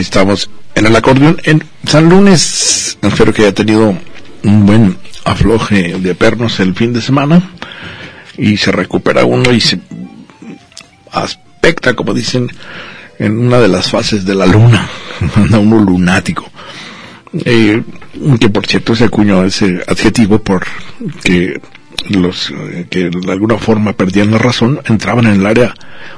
[0.00, 2.98] Estamos en el acordeón en San Lunes.
[3.02, 3.96] Espero que haya tenido
[4.44, 7.50] un buen afloje de pernos el fin de semana
[8.36, 9.80] y se recupera uno y se
[11.12, 12.50] aspecta, como dicen,
[13.18, 14.88] en una de las fases de la luna.
[15.36, 16.50] Anda uno lunático.
[17.32, 17.82] Eh,
[18.40, 20.66] que por cierto se acuñó ese adjetivo por
[21.22, 21.60] que
[22.08, 25.74] los eh, que de alguna forma perdían la razón entraban en el área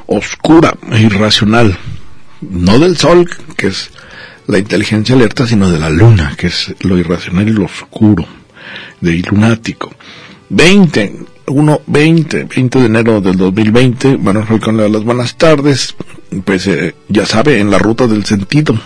[0.07, 1.77] oscura e irracional
[2.51, 3.91] no del sol que es
[4.47, 8.27] la inteligencia alerta sino de la luna que es lo irracional y lo oscuro
[9.01, 9.93] de lunático.
[10.51, 15.95] 20 1 20 20 de enero del 2020 bueno con las buenas tardes
[16.45, 18.79] pues eh, ya sabe en la ruta del sentido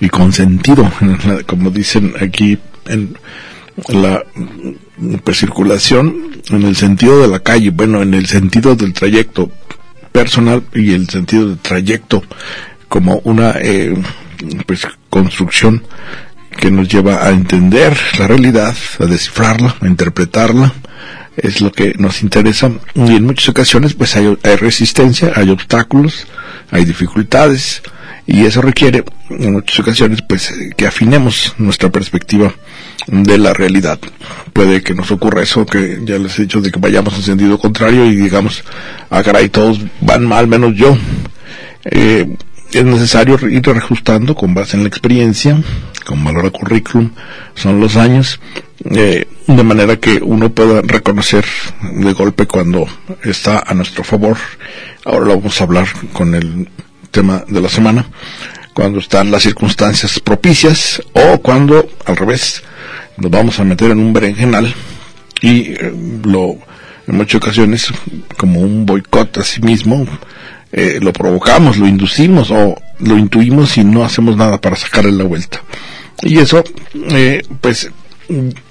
[0.00, 0.90] y con sentido,
[1.46, 3.14] como dicen aquí en
[3.88, 4.24] la
[5.22, 9.50] pues, circulación, en el sentido de la calle, bueno, en el sentido del trayecto
[10.12, 12.22] personal y el sentido del trayecto
[12.88, 13.94] como una eh,
[14.66, 15.84] pues construcción
[16.58, 20.72] que nos lleva a entender la realidad, a descifrarla, a interpretarla,
[21.36, 22.70] es lo que nos interesa.
[22.94, 26.26] Y en muchas ocasiones pues hay, hay resistencia, hay obstáculos,
[26.70, 27.82] hay dificultades,
[28.26, 32.52] y eso requiere en muchas ocasiones pues que afinemos nuestra perspectiva
[33.06, 33.98] de la realidad.
[34.52, 37.58] Puede que nos ocurra eso que ya les he dicho de que vayamos en sentido
[37.58, 38.64] contrario y digamos,
[39.10, 40.96] ah caray, todos van mal menos yo.
[41.84, 42.36] Eh,
[42.72, 45.60] es necesario ir reajustando con base en la experiencia,
[46.06, 47.10] con valor a currículum,
[47.54, 48.40] son los años,
[48.84, 51.44] eh, de manera que uno pueda reconocer
[51.82, 52.86] de golpe cuando
[53.24, 54.36] está a nuestro favor.
[55.04, 56.68] Ahora lo vamos a hablar con el
[57.10, 58.06] tema de la semana,
[58.74, 62.62] cuando están las circunstancias propicias o cuando al revés
[63.16, 64.72] nos vamos a meter en un berenjenal
[65.42, 65.92] y eh,
[66.24, 66.56] lo
[67.06, 67.88] en muchas ocasiones
[68.36, 70.06] como un boicot a sí mismo
[70.72, 75.24] eh, lo provocamos, lo inducimos o lo intuimos y no hacemos nada para sacarle la
[75.24, 75.62] vuelta.
[76.22, 76.62] Y eso,
[77.10, 77.90] eh, pues,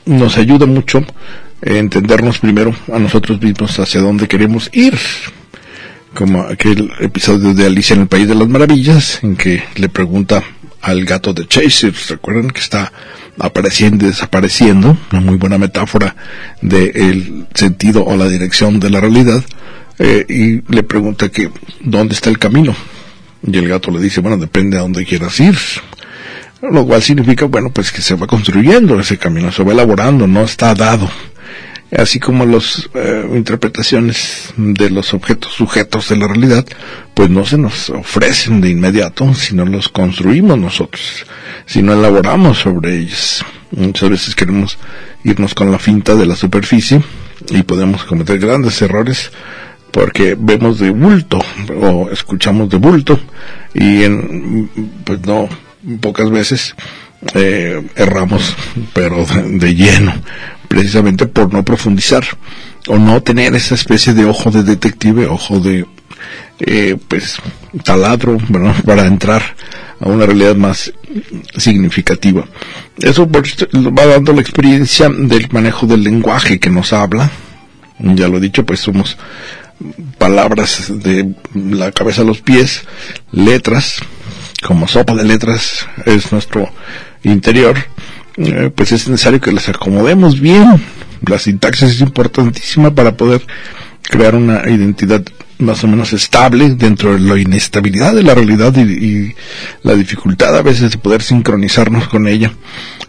[0.05, 4.97] nos ayuda mucho a entendernos primero a nosotros mismos hacia dónde queremos ir
[6.19, 10.43] como aquel episodio de Alicia en el País de las Maravillas, en que le pregunta
[10.81, 12.91] al gato de Chaser, recuerdan que está
[13.39, 16.17] apareciendo y desapareciendo, una muy buena metáfora
[16.61, 19.41] del sentido o la dirección de la realidad,
[19.97, 22.75] eh, y le pregunta que dónde está el camino.
[23.41, 25.57] Y el gato le dice, bueno, depende a dónde quieras ir.
[26.61, 30.43] Lo cual significa, bueno, pues que se va construyendo ese camino, se va elaborando, no
[30.43, 31.09] está dado
[31.97, 36.65] así como las eh, interpretaciones de los objetos sujetos de la realidad,
[37.13, 41.25] pues no se nos ofrecen de inmediato, sino los construimos nosotros,
[41.65, 43.43] si no elaboramos sobre ellos.
[43.71, 44.77] Muchas veces queremos
[45.23, 47.01] irnos con la finta de la superficie
[47.49, 49.31] y podemos cometer grandes errores
[49.91, 51.39] porque vemos de bulto
[51.81, 53.19] o escuchamos de bulto
[53.73, 54.69] y en,
[55.03, 55.49] pues no,
[55.99, 56.75] pocas veces
[57.33, 58.55] eh, erramos,
[58.93, 60.13] pero de lleno
[60.69, 62.23] precisamente por no profundizar
[62.87, 65.85] o no tener esa especie de ojo de detective, ojo de
[66.59, 67.37] eh, pues
[67.83, 68.37] taladro
[68.85, 69.43] para entrar
[69.99, 70.93] a una realidad más
[71.57, 72.45] significativa.
[72.97, 77.29] Eso va dando la experiencia del manejo del lenguaje que nos habla.
[77.99, 79.17] Ya lo he dicho, pues somos
[80.17, 82.83] palabras de la cabeza a los pies,
[83.31, 83.99] letras,
[84.61, 86.69] como sopa de letras es nuestro
[87.23, 87.77] interior
[88.39, 90.81] eh, pues es necesario que las acomodemos bien.
[91.27, 93.45] La sintaxis es importantísima para poder
[94.01, 95.21] crear una identidad
[95.57, 99.35] más o menos estable dentro de la inestabilidad de la realidad y,
[99.83, 102.53] la dificultad a veces de poder sincronizarnos con ella,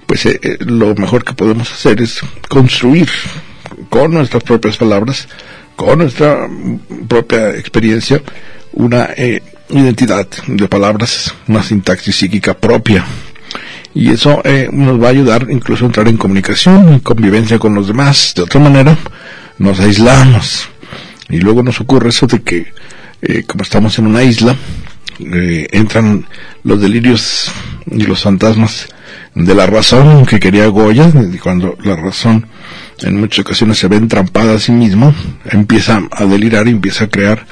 [0.06, 2.18] pues eh, eh, lo mejor que podemos hacer es
[2.48, 3.08] construir
[3.88, 5.28] con nuestras propias palabras,
[5.76, 6.48] con nuestra
[7.06, 8.20] propia experiencia,
[8.72, 9.10] una
[9.68, 13.04] identidad de palabras, una sintaxis psíquica propia
[13.94, 17.74] y eso eh, nos va a ayudar incluso a entrar en comunicación y convivencia con
[17.74, 18.32] los demás.
[18.36, 18.96] De otra manera,
[19.58, 20.68] nos aislamos.
[21.28, 22.72] Y luego nos ocurre eso de que,
[23.22, 24.56] eh, como estamos en una isla,
[25.20, 26.26] eh, entran
[26.64, 27.52] los delirios
[27.90, 28.88] y los fantasmas
[29.34, 31.10] de la razón que quería Goya,
[31.42, 32.46] cuando la razón
[33.02, 35.14] en muchas ocasiones se ve entrampada a sí mismo,
[35.44, 37.46] empieza a delirar y empieza a crear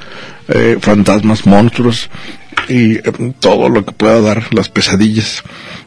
[0.48, 2.10] eh, fantasmas, monstruos
[2.68, 3.02] y eh,
[3.40, 5.42] todo lo que pueda dar las pesadillas.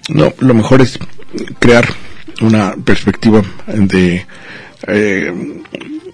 [0.10, 1.00] No, lo mejor es
[1.60, 1.88] crear
[2.42, 4.26] una perspectiva de
[4.88, 5.34] eh,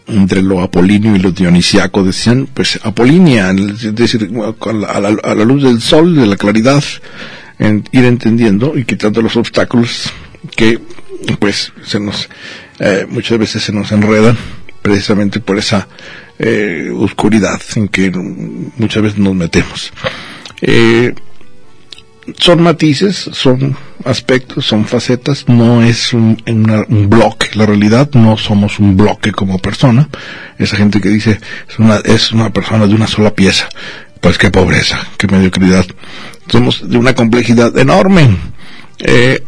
[0.08, 4.30] entre lo apolíneo y lo dionisiaco, decían, pues apolínea, es decir,
[4.88, 6.84] a la, luz del sol, de la claridad,
[7.60, 10.12] ir entendiendo y quitando los obstáculos
[10.56, 10.80] que
[11.40, 12.30] pues se nos
[12.80, 14.38] eh, muchas veces se nos enredan
[14.82, 15.88] precisamente por esa
[16.40, 19.92] eh, oscuridad en que muchas veces nos metemos.
[20.62, 21.14] Eh,
[22.38, 28.80] son matices, son aspectos, son facetas, no es un, un, bloque, la realidad no somos
[28.80, 30.10] un bloque como persona,
[30.58, 33.70] esa gente que dice es una, es una persona de una sola pieza,
[34.20, 35.86] pues qué pobreza, qué mediocridad,
[36.52, 38.38] somos de una complejidad enorme,
[39.00, 39.44] eh,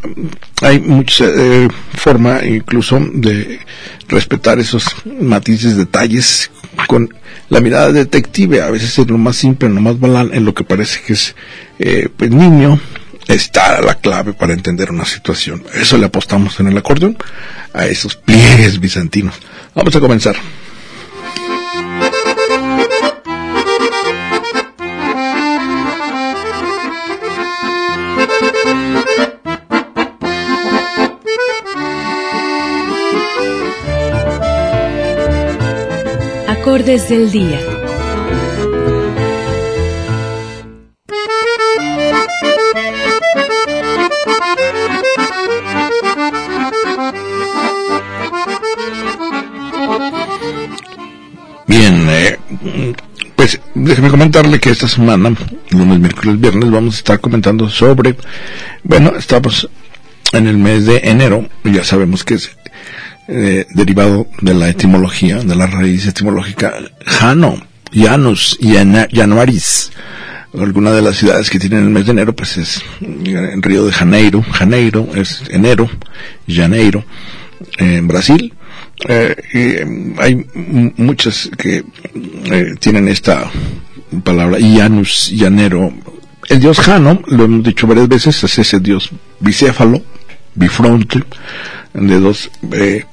[0.61, 3.59] hay mucha eh, forma incluso de
[4.07, 6.51] respetar esos matices, detalles
[6.87, 7.13] con
[7.49, 10.63] la mirada detective, a veces en lo más simple, lo más banal, en lo que
[10.63, 11.35] parece que es
[11.79, 12.79] eh, pues niño,
[13.27, 15.63] está la clave para entender una situación.
[15.73, 17.17] Eso le apostamos en el acordeón
[17.73, 19.35] a esos pliegues bizantinos.
[19.73, 20.35] Vamos a comenzar.
[36.69, 37.59] Acordes del día.
[51.65, 52.37] Bien, eh,
[53.35, 55.33] pues déjeme comentarle que esta semana,
[55.71, 58.15] lunes, miércoles, viernes, vamos a estar comentando sobre,
[58.83, 59.67] bueno, estamos
[60.33, 62.58] en el mes de enero, ya sabemos que es
[63.31, 66.73] eh, derivado de la etimología, de la raíz etimológica
[67.05, 67.61] Jano,
[67.93, 68.57] Janus,
[69.11, 69.91] Januaris.
[70.57, 73.91] Alguna de las ciudades que tienen el mes de enero, pues es en Río de
[73.91, 75.87] Janeiro, Janeiro es enero,
[76.47, 77.05] Janeiro,
[77.77, 78.51] en Brasil.
[79.07, 80.45] Eh, y hay
[80.97, 81.83] muchas que
[82.51, 83.49] eh, tienen esta
[84.23, 85.93] palabra, Janus, Llanero.
[86.47, 90.01] El dios Jano, lo hemos dicho varias veces, es ese dios bicéfalo,
[90.55, 91.21] bifronte,
[91.93, 93.05] de dos eh,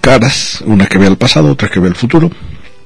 [0.00, 2.30] caras, una que ve al pasado, otra que ve al futuro.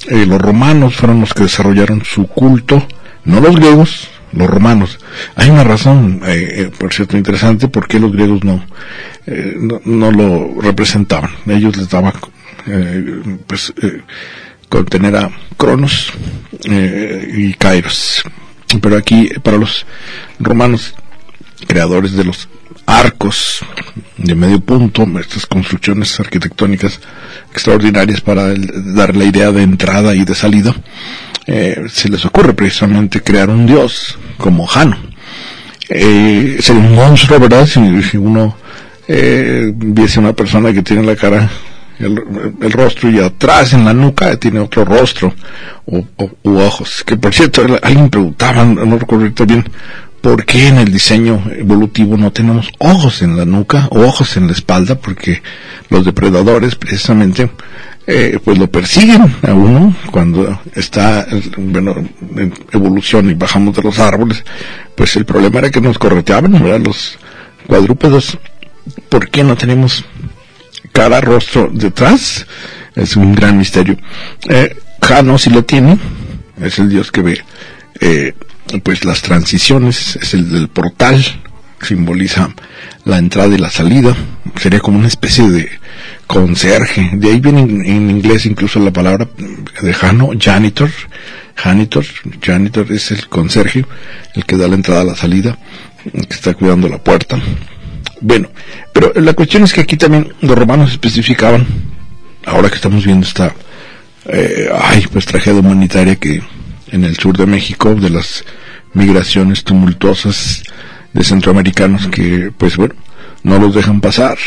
[0.09, 2.87] Eh, los romanos fueron los que desarrollaron su culto,
[3.25, 4.99] no los griegos, los romanos.
[5.35, 8.65] Hay una razón, eh, por cierto, interesante, por qué los griegos no,
[9.85, 11.31] no, lo representaban.
[11.47, 12.13] Ellos les daban,
[13.47, 13.73] pues,
[14.69, 16.13] contener a Cronos
[16.63, 18.23] y Kairos.
[18.81, 19.87] Pero aquí, para los
[20.39, 20.95] romanos,
[21.67, 22.49] creadores de los
[22.87, 23.65] arcos
[24.17, 27.01] de medio punto, estas construcciones arquitectónicas
[27.53, 28.55] extraordinarias para
[28.95, 30.75] dar la idea de entrada y de salida,
[31.47, 34.97] eh, se les ocurre precisamente crear un dios como Jano.
[35.89, 37.67] Eh, sería un monstruo, ¿verdad?
[37.67, 38.57] Si, uno
[39.07, 41.49] eh, viese una persona que tiene la cara,
[41.99, 45.33] el, rostro y atrás en la nuca tiene otro rostro
[45.87, 46.05] o,
[46.43, 47.05] u ojos.
[47.05, 49.65] Que por cierto, alguien preguntaba, no recuerdo bien,
[50.27, 54.49] ¿por qué en el diseño evolutivo no tenemos ojos en la nuca o ojos en
[54.49, 54.97] la espalda?
[54.97, 55.41] Porque
[55.89, 57.49] los depredadores precisamente
[58.09, 61.95] eh, pues lo persiguen a uno cuando está bueno,
[62.35, 64.43] en evolución y bajamos de los árboles.
[64.97, 66.81] Pues el problema era que nos correteaban, ¿verdad?
[66.81, 67.21] Los
[67.69, 68.37] cuadrúpedos.
[69.09, 70.05] ¿Por qué no tenemos
[70.91, 72.45] cara, rostro detrás?
[72.97, 73.97] Es un gran misterio.
[74.49, 75.97] Eh, Jano sí lo tiene,
[76.61, 77.45] es el dios que ve
[78.01, 78.35] eh,
[78.83, 81.25] pues las transiciones, es el del portal,
[81.81, 82.51] simboliza
[83.05, 84.17] la entrada y la salida,
[84.61, 85.71] sería como una especie de
[86.27, 89.29] conserje, de ahí viene en, inglés incluso la palabra
[89.81, 90.91] de Jano, janitor,
[91.55, 92.05] janitor,
[92.41, 93.85] janitor es el conserje,
[94.35, 95.59] el que da la entrada a la salida,
[96.13, 97.39] que está cuidando la puerta.
[98.21, 98.49] Bueno,
[98.93, 101.67] pero la cuestión es que aquí también los romanos especificaban,
[102.45, 103.55] ahora que estamos viendo esta,
[104.27, 106.43] eh, ay, pues tragedia humanitaria que
[106.89, 108.45] en el sur de México, de las
[108.95, 110.63] migraciones tumultuosas
[111.13, 112.95] de centroamericanos que, pues bueno,
[113.43, 114.39] no los dejan pasar.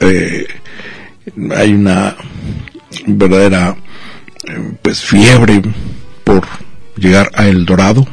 [0.00, 0.46] Eh,
[1.56, 2.16] hay una
[3.06, 3.76] verdadera,
[4.46, 5.62] eh, pues, fiebre
[6.24, 6.46] por
[6.96, 8.06] llegar a El Dorado,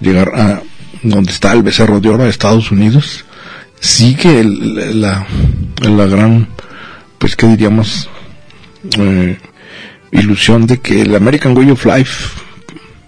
[0.00, 0.62] llegar a
[1.02, 3.24] donde está el becerro de oro, a Estados Unidos.
[3.80, 5.26] Sigue la,
[5.80, 6.48] la gran,
[7.18, 8.08] pues, ¿qué diríamos?
[8.98, 9.38] Eh,
[10.12, 12.28] ilusión de que el American Way of Life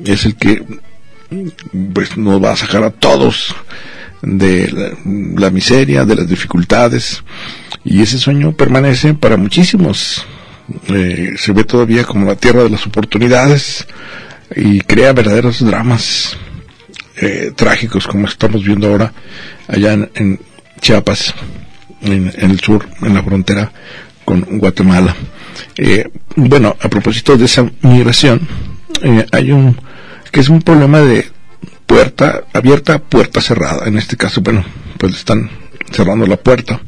[0.05, 0.63] es el que
[1.93, 3.55] pues nos va a sacar a todos
[4.23, 4.97] de
[5.37, 7.23] la, miseria, de las dificultades,
[7.85, 10.25] y ese sueño permanece para muchísimos.
[10.89, 13.87] Eh, se ve todavía como la tierra de las oportunidades
[14.57, 16.39] y crea verdaderos dramas
[17.17, 19.13] eh, trágicos como estamos viendo ahora
[19.69, 20.41] allá en,
[20.81, 21.35] Chiapas,
[22.01, 23.73] en el sur, en la frontera
[24.25, 25.15] con Guatemala.
[25.77, 28.47] Eh, bueno, a propósito de esa migración,
[29.03, 29.77] eh, hay un
[30.31, 31.27] que es un problema de
[31.87, 33.87] puerta abierta, puerta cerrada.
[33.87, 34.65] En este caso, bueno,
[34.99, 35.49] pues están
[35.93, 36.81] cerrando la puerta.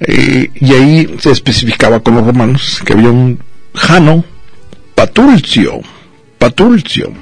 [0.00, 3.38] Eh, y ahí se especificaba con los romanos que había un
[3.74, 4.24] Jano
[4.94, 5.80] Patulcio,
[6.38, 7.12] Patulcio,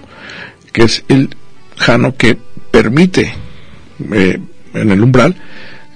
[0.72, 1.28] que es el
[1.76, 2.38] Jano que
[2.70, 3.34] permite
[4.12, 4.38] eh,
[4.74, 5.34] en el umbral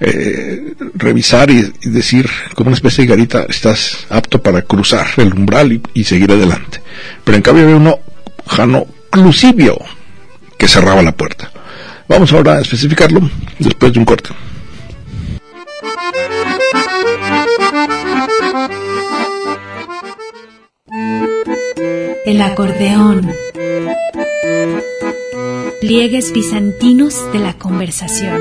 [0.04, 5.72] eh, revisar y, decir como una especie de garita estás apto para cruzar el umbral
[5.72, 6.82] y, y seguir adelante.
[7.24, 7.98] Pero en cambio había uno
[8.46, 9.78] Jano Clusivio
[10.58, 11.50] que cerraba la puerta.
[12.08, 13.20] Vamos ahora a especificarlo
[13.58, 14.30] después de un corte.
[22.26, 23.32] El acordeón.
[25.80, 28.40] Pliegues bizantinos de la conversación.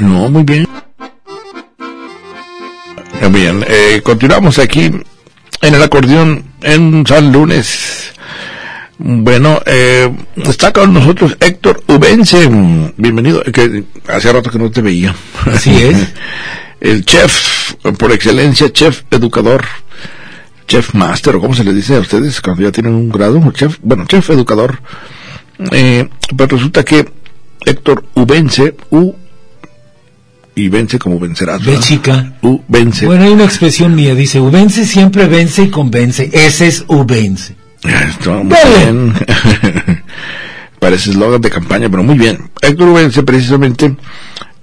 [0.00, 0.66] No, muy bien.
[3.30, 4.90] Bien, eh, continuamos aquí
[5.60, 8.12] en el acordeón en San Lunes.
[8.98, 12.48] Bueno, eh, está con nosotros Héctor Ubense.
[12.96, 15.14] Bienvenido, que hace rato que no te veía.
[15.46, 16.12] Así es.
[16.80, 19.64] el chef, por excelencia, chef educador,
[20.68, 23.78] chef master, o como se le dice a ustedes cuando ya tienen un grado, chef,
[23.82, 24.80] bueno, chef educador.
[25.72, 27.08] Eh, pero resulta que
[27.64, 29.14] Héctor Ubense, U
[30.54, 31.64] y vence como vencerás.
[31.64, 32.34] Ve chica.
[32.42, 33.06] U vence.
[33.06, 36.30] Bueno, hay una expresión mía, dice, Ubense siempre vence y convence.
[36.32, 37.56] Ese es Ubense.
[37.82, 39.14] Esto, muy bien.
[40.78, 42.50] Parece eslogan de campaña, pero muy bien.
[42.60, 43.96] Héctor Ubense precisamente,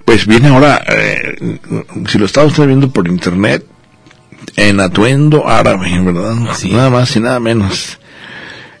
[0.04, 1.58] pues viene ahora, eh,
[2.08, 3.64] si lo está usted viendo por internet,
[4.56, 6.34] en atuendo árabe, ¿verdad?
[6.70, 7.98] Nada más y nada menos.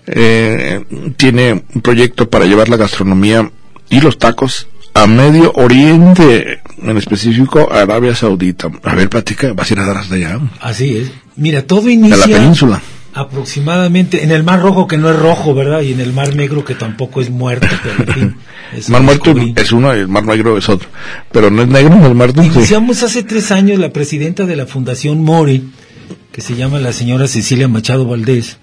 [0.06, 0.84] Eh,
[1.16, 3.50] tiene un proyecto para llevar la gastronomía
[3.88, 8.70] y los tacos a Medio Oriente, en específico a Arabia Saudita.
[8.82, 10.38] A ver, platica, vas a ir a dar hasta allá.
[10.60, 11.12] Así es.
[11.36, 12.82] Mira, todo inicia la península.
[13.14, 15.80] aproximadamente en el Mar Rojo, que no es rojo, ¿verdad?
[15.82, 18.36] Y en el Mar Negro, que tampoco es muerto, pero en fin.
[18.76, 20.88] eso Mar Muerto es uno y el Mar Negro es otro.
[21.30, 22.52] Pero no es negro, el Mar Negro.
[22.52, 22.58] sí.
[22.58, 25.70] Iniciamos hace tres años la presidenta de la Fundación Mori,
[26.32, 28.58] que se llama la señora Cecilia Machado Valdés,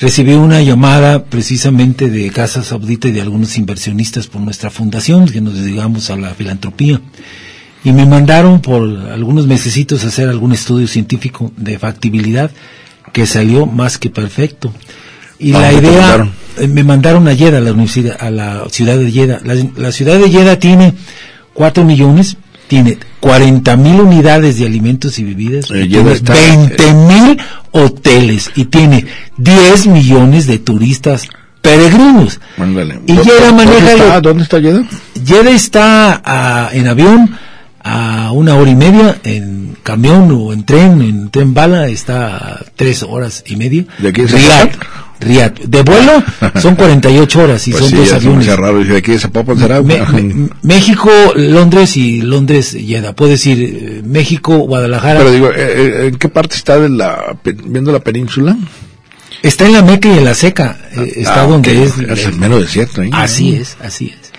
[0.00, 5.40] recibió una llamada precisamente de Casa Saudita y de algunos inversionistas por nuestra fundación, que
[5.40, 7.00] nos dedicamos a la filantropía.
[7.84, 12.50] Y me mandaron por algunos mesecitos a hacer algún estudio científico de factibilidad
[13.12, 14.72] que salió más que perfecto.
[15.38, 16.32] Y ¿A la idea, mandaron?
[16.58, 19.40] eh, me mandaron a Jeddah, a la universidad, a la ciudad de Jeddah.
[19.44, 20.94] La, la ciudad de Jeddah tiene
[21.54, 22.36] 4 millones,
[22.66, 27.38] tiene 40 mil unidades de alimentos y bebidas, Eh, y Jeddah tiene está- 20 mil
[27.72, 29.06] hoteles y tiene
[29.36, 31.28] 10 millones de turistas
[31.60, 32.40] peregrinos.
[33.06, 34.84] Y ¿Dó- Jeddah dó- maneja ¿Dónde está, ¿Dónde está Jeddah?
[35.24, 37.36] Jeddah está ah, en avión
[37.82, 42.60] a una hora y media, en camión o en tren, en tren bala está a
[42.76, 43.84] tres horas y media.
[43.98, 44.72] ¿De aquí Riyadh,
[45.20, 45.58] Riyadh.
[45.64, 46.22] De vuelo
[46.60, 48.46] son 48 horas y Pues son sí, dos aviones.
[48.56, 48.80] raro.
[48.96, 49.82] Aquí de Zapopan será.
[49.82, 53.14] Me- me- México, Londres y Londres, Jeddah.
[53.14, 55.18] Puedo decir eh, México, Guadalajara.
[55.20, 58.56] Pero digo, eh, eh, ¿en qué parte está de la, viendo la península?
[59.42, 60.78] está en la Meca y en la Seca.
[60.92, 61.84] eh, está Ah, donde ok.
[62.08, 62.18] es.
[62.18, 63.10] Es el mero desierto ahí.
[63.12, 64.32] Así es, así es.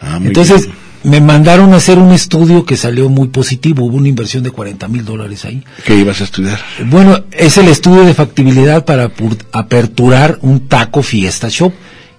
[0.00, 0.74] Ah, Entonces, bien.
[1.02, 3.84] Me mandaron a hacer un estudio que salió muy positivo.
[3.84, 5.62] Hubo una inversión de 40 mil dólares ahí.
[5.84, 6.60] ¿Qué ibas a estudiar?
[6.86, 9.10] Bueno, es el estudio de factibilidad para
[9.52, 11.72] aperturar un taco fiesta shop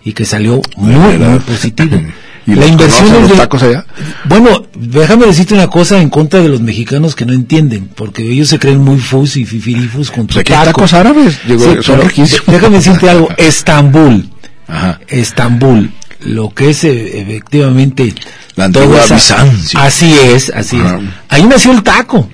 [0.03, 2.01] y que salió muy, muy positivo.
[2.47, 3.85] ¿Y la los inversión es los de- tacos allá?
[4.25, 8.49] Bueno, déjame decirte una cosa en contra de los mexicanos que no entienden, porque ellos
[8.49, 10.79] se creen muy fus y fifirifus con Pues tu aquí hay taco.
[10.79, 12.27] tacos árabes, digo, Sí, son pero.
[12.47, 14.27] Déjame decirte algo, Estambul,
[14.67, 14.99] Ajá.
[15.07, 18.13] Estambul, lo que es eh, efectivamente
[18.55, 19.79] La antigua Bizancio.
[19.79, 20.85] Así es, así es.
[21.29, 22.29] Ahí nació el taco,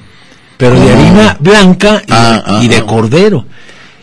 [0.57, 2.85] pero de harina blanca y, Ah, ah, y de ah.
[2.85, 3.45] cordero.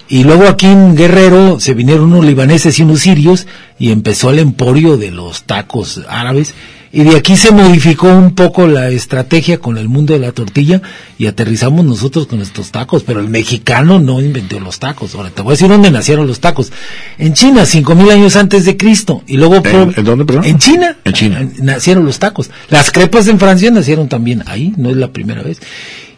[0.09, 3.47] Y luego aquí en Guerrero se vinieron unos libaneses y unos sirios
[3.79, 6.53] y empezó el emporio de los tacos árabes.
[6.97, 10.81] Y de aquí se modificó un poco la estrategia con el mundo de la tortilla
[11.19, 13.03] y aterrizamos nosotros con estos tacos.
[13.03, 15.15] Pero el mexicano no inventó los tacos.
[15.17, 16.71] Ahora te voy a decir dónde nacieron los tacos.
[17.19, 19.23] En China, cinco mil años antes de Cristo.
[19.27, 20.45] Y luego ¿En- en dónde, perdón?
[20.45, 20.97] En China.
[21.05, 21.49] En China.
[21.61, 22.49] Nacieron los tacos.
[22.71, 25.59] Las crepas en Francia nacieron también ahí, no es la primera vez.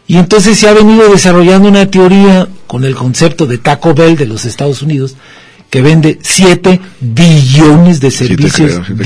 [0.05, 4.27] Y entonces se ha venido desarrollando una teoría con el concepto de Taco Bell de
[4.27, 5.15] los Estados Unidos
[5.71, 9.03] que vende 7 billones de servicios creo, sí te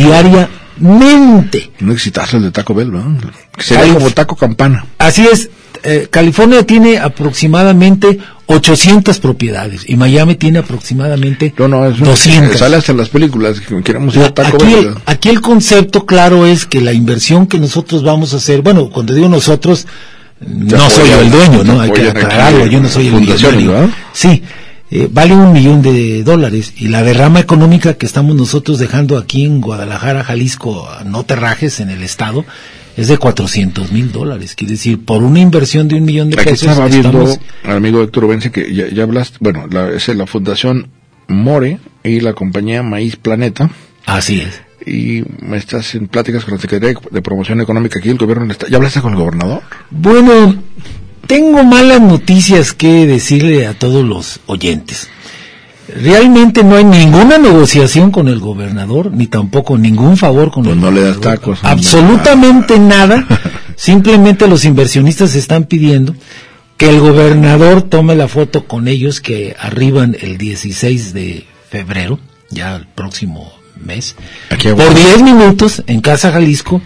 [0.82, 1.72] diariamente.
[1.82, 3.08] Un exitazo el de Taco Bell, ¿verdad?
[3.56, 4.86] Que sería Calif- como Taco Campana.
[4.98, 5.50] Así es,
[5.84, 12.58] eh, California tiene aproximadamente 800 propiedades y Miami tiene aproximadamente No, no, es una- 200.
[12.58, 13.60] Sale hasta las películas.
[13.62, 14.86] que Queremos ir a Taco aquí, Bell.
[14.88, 18.90] el, aquí el concepto claro es que la inversión que nosotros vamos a hacer, bueno,
[18.90, 19.88] cuando digo nosotros,
[20.46, 21.80] no apoyan, soy yo el dueño, ¿no?
[21.82, 23.72] Hay que aclararlo, yo no soy el millonario.
[23.72, 23.90] ¿verdad?
[24.12, 24.44] Sí,
[24.92, 29.46] eh, vale un millón de dólares y la derrama económica que estamos nosotros dejando aquí
[29.46, 32.46] en Guadalajara, Jalisco, no terrajes en el estado,
[32.98, 34.54] es de 400 mil dólares.
[34.56, 37.78] Quiere decir, por una inversión de un millón de Aquí pesos, estaba viendo estamos- al
[37.78, 40.90] amigo Héctor Vence que ya, ya hablaste, bueno, la, es la Fundación
[41.28, 43.70] More y la compañía Maíz Planeta.
[44.06, 44.62] Así es.
[44.86, 48.52] Y me estás en pláticas con la Secretaría de Promoción Económica aquí, el gobierno del
[48.52, 48.72] Estado.
[48.72, 49.62] ¿Ya hablaste con el gobernador?
[49.92, 50.61] Bueno,
[51.32, 55.08] tengo malas noticias que decirle a todos los oyentes.
[55.88, 60.82] Realmente no hay ninguna negociación con el gobernador, ni tampoco ningún favor con Pues el
[60.82, 61.40] no le das gobernador.
[61.40, 61.60] tacos.
[61.64, 63.26] Absolutamente nada.
[63.78, 66.14] Simplemente los inversionistas están pidiendo
[66.76, 72.20] que el gobernador tome la foto con ellos que arriban el 16 de febrero,
[72.50, 74.18] ya el próximo mes,
[74.50, 76.82] Aquí por 10 minutos en Casa Jalisco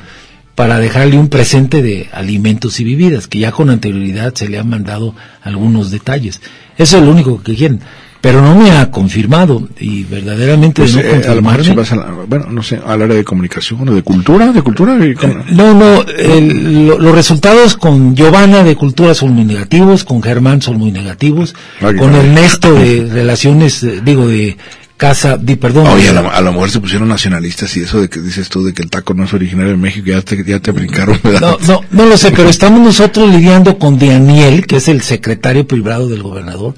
[0.55, 4.69] para dejarle un presente de alimentos y bebidas, que ya con anterioridad se le han
[4.69, 5.13] mandado
[5.43, 6.41] algunos detalles.
[6.77, 7.81] Eso es lo único que quieren.
[8.21, 11.21] Pero no me ha confirmado y verdaderamente Pues, no eh, a
[11.63, 14.97] si la- bueno, no sé, al área de comunicación o de cultura, de cultura.
[15.05, 20.03] y con- No, no, el- lo- los resultados con Giovanna de Cultura son muy negativos,
[20.03, 22.21] con Germán son muy negativos, Ay, con ay.
[22.21, 24.57] Ernesto de Relaciones, eh, digo, de
[24.97, 25.87] Casa, di, perdón.
[25.87, 28.63] Oye, a lo, a lo mejor se pusieron nacionalistas y eso de que dices tú
[28.63, 31.57] de que el taco no es originario de México, ya te, ya te brincaron, ¿verdad?
[31.67, 35.67] No, no, no lo sé, pero estamos nosotros lidiando con Daniel, que es el secretario
[35.67, 36.75] privado del gobernador,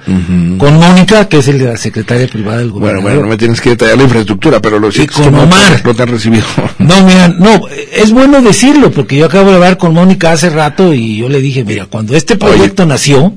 [0.58, 3.03] con Mónica, que es el de la secretaria privada del Bueno, gobernador.
[3.03, 5.82] bueno, no me tienes que detallar la infraestructura, pero lo cierto es con que Omar.
[5.86, 6.45] no te han recibido.
[6.80, 7.62] No, mira, no,
[7.93, 11.39] es bueno decirlo, porque yo acabo de hablar con Mónica hace rato y yo le
[11.39, 13.36] dije, mira, cuando este proyecto nació,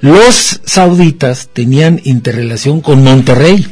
[0.00, 3.66] los sauditas tenían interrelación con Monterrey,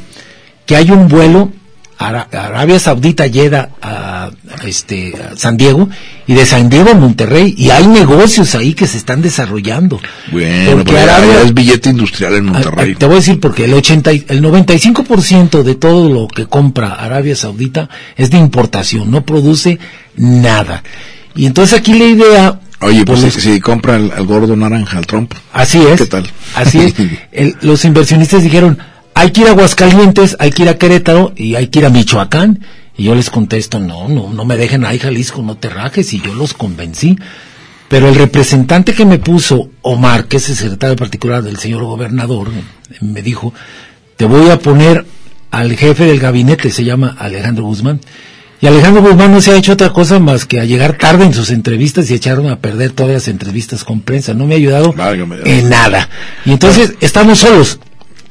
[0.67, 1.53] que hay un vuelo
[1.99, 4.25] Ara- Arabia Saudita llega a,
[4.61, 5.89] a este a San Diego
[6.27, 9.99] y de San Diego a Monterrey y hay negocios ahí que se están desarrollando.
[10.31, 12.93] Bueno, Porque ya- Arabia- es billete industrial en Ah, Monterrey.
[12.95, 16.45] ah, Te voy a decir porque el 80 y- el 95% de todo lo que
[16.45, 19.79] compra Arabia Saudita es de importación, no produce
[20.17, 20.83] nada.
[21.35, 25.07] Y entonces aquí la idea Oye, pues los- si compra al, al gordo naranja, al
[25.07, 25.33] Trump.
[25.51, 25.99] así es.
[25.99, 26.27] ¿Qué tal?
[26.55, 26.95] Así es.
[27.33, 28.79] El- los inversionistas dijeron,
[29.19, 31.89] hay que ir a Aguascalientes, hay que ir a Querétaro y hay que ir a
[31.89, 32.61] Michoacán.
[32.99, 36.13] Y yo les contesto, no, no, no me dejen ahí Jalisco, no te rajes.
[36.13, 37.17] Y yo los convencí.
[37.89, 42.51] Pero el representante que me puso, Omar, que es el secretario particular del señor gobernador,
[43.01, 43.55] me dijo,
[44.19, 45.07] te voy a poner
[45.51, 48.01] al jefe del gabinete, se llama Alejandro Guzmán.
[48.61, 51.33] Y Alejandro Guzmán no se ha hecho otra cosa más que a llegar tarde en
[51.33, 54.35] sus entrevistas y echaron a perder todas las entrevistas con prensa.
[54.35, 56.11] No me ha ayudado Válgame en nada.
[56.45, 57.79] Y entonces estamos solos.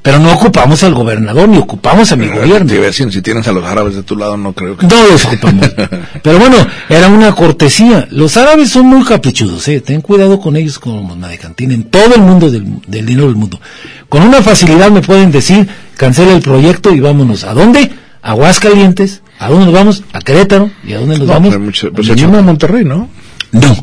[0.06, 2.72] Pero no ocupamos al gobernador ni ocupamos a mi gobierno.
[2.72, 4.86] Te a decir, si tienes a los árabes de tu lado, no creo que...
[4.86, 5.68] No los ocupamos.
[6.24, 6.58] Pero bueno,
[6.90, 8.08] era una cortesía.
[8.12, 9.82] Los árabes son muy caprichudos, ¿eh?
[9.82, 11.56] Ten cuidado con ellos como Nadecan.
[11.56, 13.60] Tienen todo el mundo del, del dinero del mundo.
[14.08, 17.44] Con una facilidad me pueden decir, cancela el proyecto y vámonos.
[17.44, 17.92] ¿A dónde?
[18.22, 19.24] A Aguascalientes.
[19.40, 20.04] ¿A dónde nos vamos?
[20.14, 20.70] A Querétaro.
[20.88, 21.50] ¿Y a dónde nos No, vamos?
[21.50, 22.46] pues, mucho- pues A Michoacán.
[22.46, 23.10] Monterrey, ¿no?
[23.52, 23.76] No,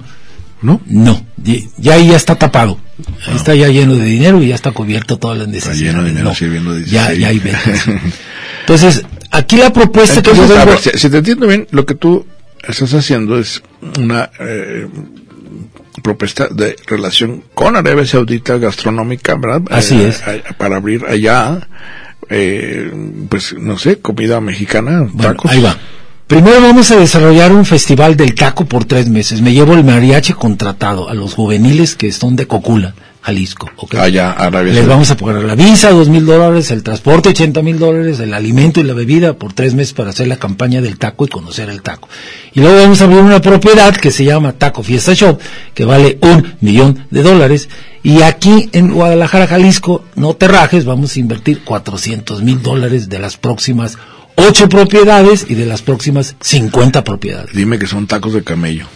[0.62, 0.80] ¿No?
[0.86, 1.24] no.
[1.78, 2.78] Ya ahí ya está tapado.
[3.26, 5.80] Ahí está ya lleno de dinero y ya está cubierto todas las necesidades.
[5.82, 6.34] lleno de dinero, No.
[6.34, 7.18] sirviendo de Ya, 16.
[7.20, 7.88] ya hay ventas.
[8.60, 10.46] Entonces, aquí la propuesta que yo
[10.78, 12.24] si, si te entiendo bien, lo que tú
[12.66, 13.60] estás haciendo es
[13.98, 14.86] una eh,
[16.02, 19.62] propuesta de relación con Arabia Saudita gastronómica, ¿verdad?
[19.70, 20.22] Así Eh, es.
[20.56, 21.66] para abrir allá,
[22.28, 22.90] eh,
[23.28, 25.50] pues, no sé, comida mexicana, Bueno, tacos.
[25.50, 25.76] ahí va.
[26.32, 29.42] Primero vamos a desarrollar un festival del taco por tres meses.
[29.42, 33.68] Me llevo el mariachi contratado a los juveniles que son de Cocula, Jalisco.
[33.76, 33.96] ¿ok?
[33.96, 37.78] Allá, Arabia Les vamos a pagar la visa, dos mil dólares, el transporte, ochenta mil
[37.78, 41.26] dólares, el alimento y la bebida por tres meses para hacer la campaña del taco
[41.26, 42.08] y conocer el taco.
[42.54, 45.38] Y luego vamos a abrir una propiedad que se llama Taco Fiesta Shop,
[45.74, 47.68] que vale un millón de dólares.
[48.02, 53.18] Y aquí en Guadalajara, Jalisco, no te rajes, vamos a invertir cuatrocientos mil dólares de
[53.18, 53.98] las próximas
[54.36, 57.54] ocho propiedades y de las próximas cincuenta propiedades.
[57.54, 58.86] Dime que son tacos de camello.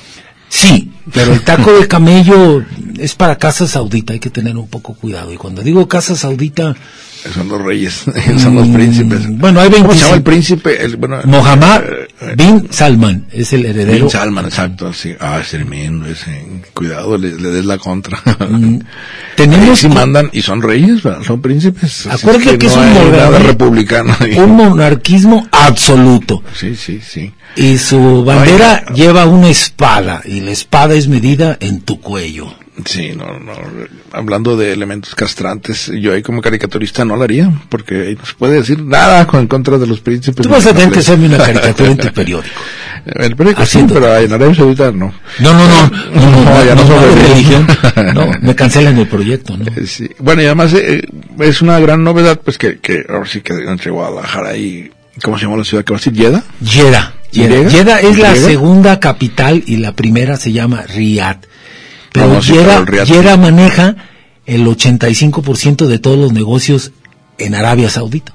[0.49, 2.64] Sí, pero el taco de camello
[2.99, 5.33] es para casa saudita, hay que tener un poco cuidado.
[5.33, 6.77] Y cuando digo casa saudita,
[7.35, 8.05] Son los reyes,
[8.43, 9.21] son los Mm, príncipes.
[9.39, 10.15] bueno, hay ¿Cómo se llama 25.
[10.15, 10.85] el príncipe?
[10.85, 14.01] El, bueno, Mohammed eh, eh, bin Salman es el heredero.
[14.05, 15.15] Bin Salman, exacto, sí.
[15.21, 16.62] Ah, es tremendo ese.
[16.75, 18.19] Cuidado, le, le des la contra.
[18.49, 18.79] Mm,
[19.37, 21.23] tenemos si que- mandan y son reyes, ¿verdad?
[21.23, 22.07] son príncipes.
[22.07, 24.17] Acuérdate que es no un hay monarca- nada republicano.
[24.21, 24.39] ahí.
[24.39, 26.43] un monarquismo absoluto.
[26.55, 27.33] Sí, sí, sí.
[27.57, 28.95] Y su bandera Oiga.
[28.95, 32.53] lleva una espada, y la espada es medida en tu cuello.
[32.85, 33.53] Sí, no, no.
[34.12, 38.35] Hablando de elementos castrantes, yo ahí como caricaturista no lo haría, porque ahí no se
[38.35, 40.43] puede decir nada con en contra de los príncipes.
[40.45, 42.55] Tú vas a tener que hacerme una caricatura en tu periódico.
[43.07, 45.15] El periódico sí, pero en Arabia Saudita no.
[45.39, 47.67] No, no, no, no, no, No, ya no no, religión.
[48.15, 49.67] No, me cancelan el proyecto, ¿no?
[49.67, 50.11] Eh, sí.
[50.19, 51.03] Bueno, y además eh,
[51.41, 54.91] es una gran novedad, pues que, que ahora sí que entre Guadalajara y,
[55.23, 56.12] ¿cómo se llama la ciudad que va a decir?
[56.12, 56.43] ¿Yeda?
[56.65, 57.71] Jeddah, ¿Jeddah?
[57.71, 58.47] Jeddah es la ¿Jeddah?
[58.49, 61.39] segunda capital y la primera se llama Riyadh.
[62.20, 63.96] Pero Riyadh- Jeddah maneja
[64.46, 66.92] el 85% de todos los negocios
[67.38, 68.33] en Arabia Saudita.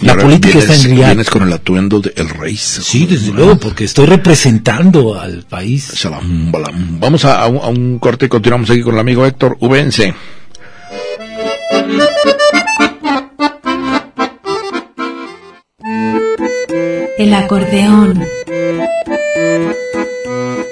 [0.00, 1.06] La política vienes- está en Riyadh.
[1.08, 2.56] Vienes con el atuendo del rey.
[2.56, 5.84] Sí, desde luego, porque estoy representando al país.
[5.84, 7.00] Salam, balam.
[7.00, 10.14] Vamos a, a un, a un corte y continuamos aquí con el amigo Héctor Ubense.
[17.18, 18.22] El acordeón.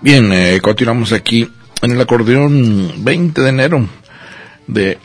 [0.00, 1.48] Bien, eh, continuamos aquí
[1.82, 3.88] en el acordeón 20 de enero
[4.66, 4.98] de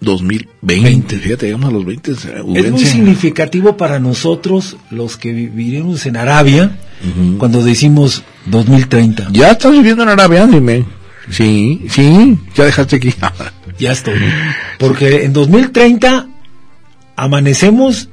[0.00, 1.16] 2020.
[1.18, 2.10] Fíjate, llegamos a los 20.
[2.12, 2.14] eh,
[2.54, 6.78] Es muy significativo para nosotros, los que viviremos en Arabia,
[7.38, 9.28] cuando decimos 2030.
[9.32, 10.84] Ya estás viviendo en Arabia, dime.
[11.30, 13.12] Sí, sí, ya dejaste aquí.
[13.78, 14.14] Ya estoy.
[14.78, 16.26] Porque en 2030
[17.16, 18.08] amanecemos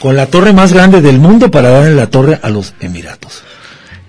[0.00, 3.42] con la torre más grande del mundo para darle la torre a los Emiratos.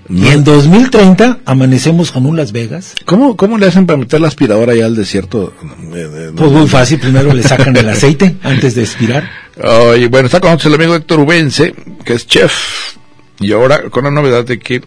[0.07, 2.95] Y en 2030 amanecemos con un Las Vegas.
[3.05, 5.53] ¿Cómo, ¿Cómo le hacen para meter la aspiradora allá al desierto?
[5.91, 9.29] de- de- Pues muy fácil, primero le sacan el aceite antes de expirar.
[9.63, 12.95] Oye, bueno, está con nosotros el amigo Héctor Ubense, que es chef.
[13.39, 14.81] Y ahora con la novedad de que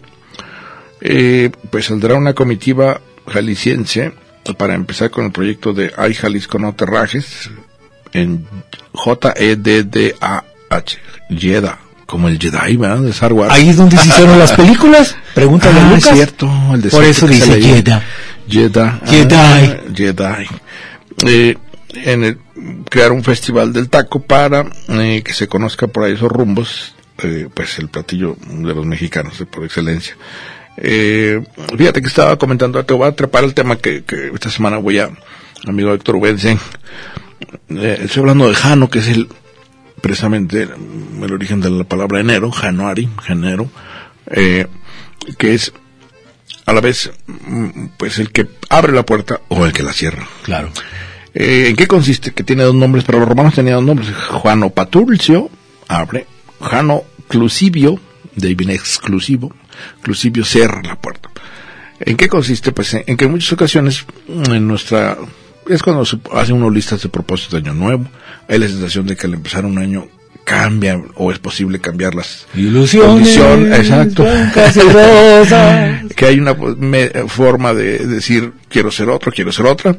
[0.99, 4.11] eh, pues saldrá una comitiva jalisciense
[4.57, 7.49] para empezar con el proyecto de Ay Jalisco No Te Rajes
[8.13, 8.45] en
[9.63, 10.97] J-E-D-D-A-H,
[11.29, 12.99] Jeddah, como el Jedi, ¿verdad?
[12.99, 13.53] De Star Wars.
[13.53, 15.15] Ahí es donde se hicieron las películas.
[15.33, 16.15] Pregúntale Ah, a es Lucas.
[16.17, 17.61] cierto, el desierto Por eso dice.
[17.61, 18.03] Jeddah.
[18.47, 18.99] Jeddah.
[19.05, 19.35] Jedi.
[19.35, 20.47] Ah, Jedi.
[21.25, 21.57] Eh,
[21.95, 22.37] en el,
[22.89, 27.47] crear un festival del taco para eh, que se conozca por ahí esos rumbos, eh,
[27.53, 30.15] pues el platillo de los mexicanos por excelencia.
[30.77, 31.43] Eh,
[31.77, 34.99] fíjate que estaba comentando, te voy a atrapar el tema que, que esta semana voy
[34.99, 35.09] a,
[35.67, 36.19] amigo Héctor
[37.69, 39.27] eh, estoy hablando de Jano, que es el,
[40.01, 40.71] precisamente el,
[41.21, 43.69] el origen de la palabra enero, Januari, enero,
[44.27, 44.67] eh,
[45.37, 45.73] que es
[46.65, 50.27] a la vez, mm, pues el que abre la puerta o el que la cierra.
[50.43, 50.71] Claro.
[51.33, 52.31] Eh, ¿En qué consiste?
[52.31, 54.09] Que tiene dos nombres, pero los romanos tenían dos nombres.
[54.31, 55.49] Juano Patulcio,
[55.87, 56.27] abre.
[56.61, 57.99] Jano Clusivio,
[58.35, 59.53] de exclusivo.
[60.01, 61.29] Clusivio cierra la puerta.
[61.99, 62.71] ¿En qué consiste?
[62.71, 65.17] Pues en, en que en muchas ocasiones, mm, en nuestra,
[65.69, 68.05] es cuando se hacen unas listas de propósitos de año nuevo,
[68.47, 70.07] hay la sensación de que al empezar un año
[70.43, 73.79] cambia o es posible cambiar las Ilusiones.
[73.79, 74.25] Exacto.
[76.15, 79.95] que hay una pues, me- forma de decir quiero ser otro, quiero ser otra,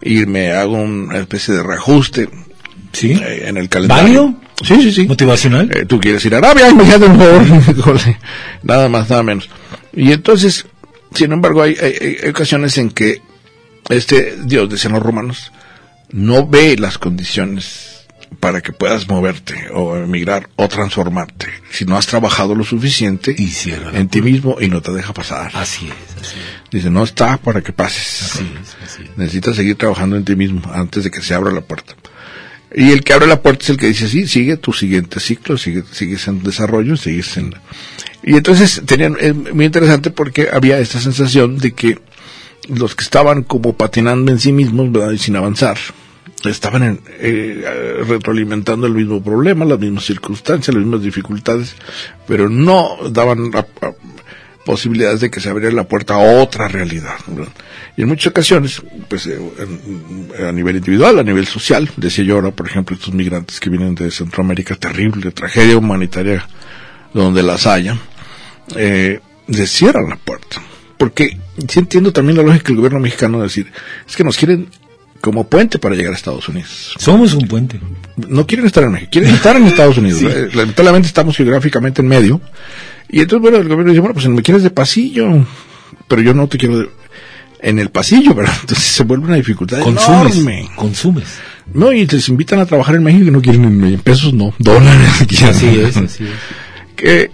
[0.00, 2.28] y me hago una especie de reajuste
[2.92, 3.12] ¿Sí?
[3.12, 4.04] eh, en el calendario.
[4.24, 4.34] ¿Válido?
[4.62, 5.06] Sí, sí, sí.
[5.06, 5.70] ¿Motivacional?
[5.74, 8.16] Eh, tú quieres ir a Arabia, imagínate, por favor.
[8.62, 9.48] nada más, nada menos.
[9.92, 10.66] Y entonces,
[11.14, 13.20] sin embargo, hay, hay, hay ocasiones en que
[13.88, 15.52] este Dios, decían los romanos,
[16.10, 17.92] no ve las condiciones
[18.40, 21.48] para que puedas moverte o emigrar o transformarte.
[21.70, 23.52] Si no has trabajado lo suficiente Y
[23.94, 25.50] en ti mismo y no te deja pasar.
[25.54, 26.70] Así es, así es.
[26.70, 28.22] Dice, no está para que pases.
[28.22, 29.18] Así es, así es.
[29.18, 31.94] Necesitas seguir trabajando en ti mismo antes de que se abra la puerta.
[32.74, 35.58] Y el que abre la puerta es el que dice, sí, sigue tu siguiente ciclo,
[35.58, 37.54] sigue, sigues en desarrollo, sigues en...
[38.22, 41.98] Y entonces tenían, es muy interesante porque había esta sensación de que
[42.68, 45.10] los que estaban como patinando en sí mismos, ¿verdad?
[45.10, 45.76] Y sin avanzar,
[46.44, 51.74] estaban en, eh, retroalimentando el mismo problema, las mismas circunstancias, las mismas dificultades,
[52.26, 53.50] pero no daban
[54.64, 57.14] posibilidades de que se abriera la puerta a otra realidad.
[57.26, 57.52] ¿verdad?
[57.96, 62.36] Y en muchas ocasiones, pues eh, en- a nivel individual, a nivel social, decía yo
[62.36, 66.46] ahora, por ejemplo, estos migrantes que vienen de Centroamérica, terrible, tragedia humanitaria
[67.12, 67.98] donde las haya,
[68.76, 70.62] eh, les cierran la puerta.
[70.96, 71.36] Porque
[71.68, 73.70] sí entiendo también la lógica del gobierno mexicano de decir,
[74.08, 74.68] es que nos quieren
[75.20, 76.94] como puente para llegar a Estados Unidos.
[76.98, 77.78] Somos un puente.
[78.16, 80.22] No quieren estar en México, quieren estar en Estados Unidos.
[80.22, 82.40] Eh, Lamentablemente estamos geográficamente en medio.
[83.12, 85.46] Y entonces, bueno, el gobierno dice, bueno, pues me quieres de pasillo,
[86.08, 86.88] pero yo no te quiero de-
[87.60, 88.54] en el pasillo, ¿verdad?
[88.62, 90.34] Entonces se vuelve una dificultad Consumes.
[90.36, 90.68] enorme.
[90.74, 91.24] Consumes.
[91.74, 95.10] No, y les invitan a trabajar en México y no quieren en, pesos, no, dólares.
[95.28, 95.48] quieren.
[95.50, 96.30] Así es, así es.
[96.96, 97.30] que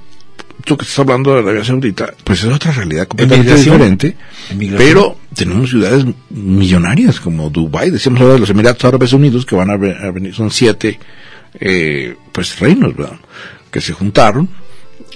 [0.64, 4.16] tú que estás hablando de Arabia Saudita, pues es otra realidad completamente diferente.
[4.76, 9.70] Pero tenemos ciudades millonarias como Dubai, decíamos ahora de los Emiratos Árabes Unidos, que van
[9.70, 10.98] a venir, son siete,
[11.58, 13.16] eh, pues reinos, ¿verdad?
[13.70, 14.48] Que se juntaron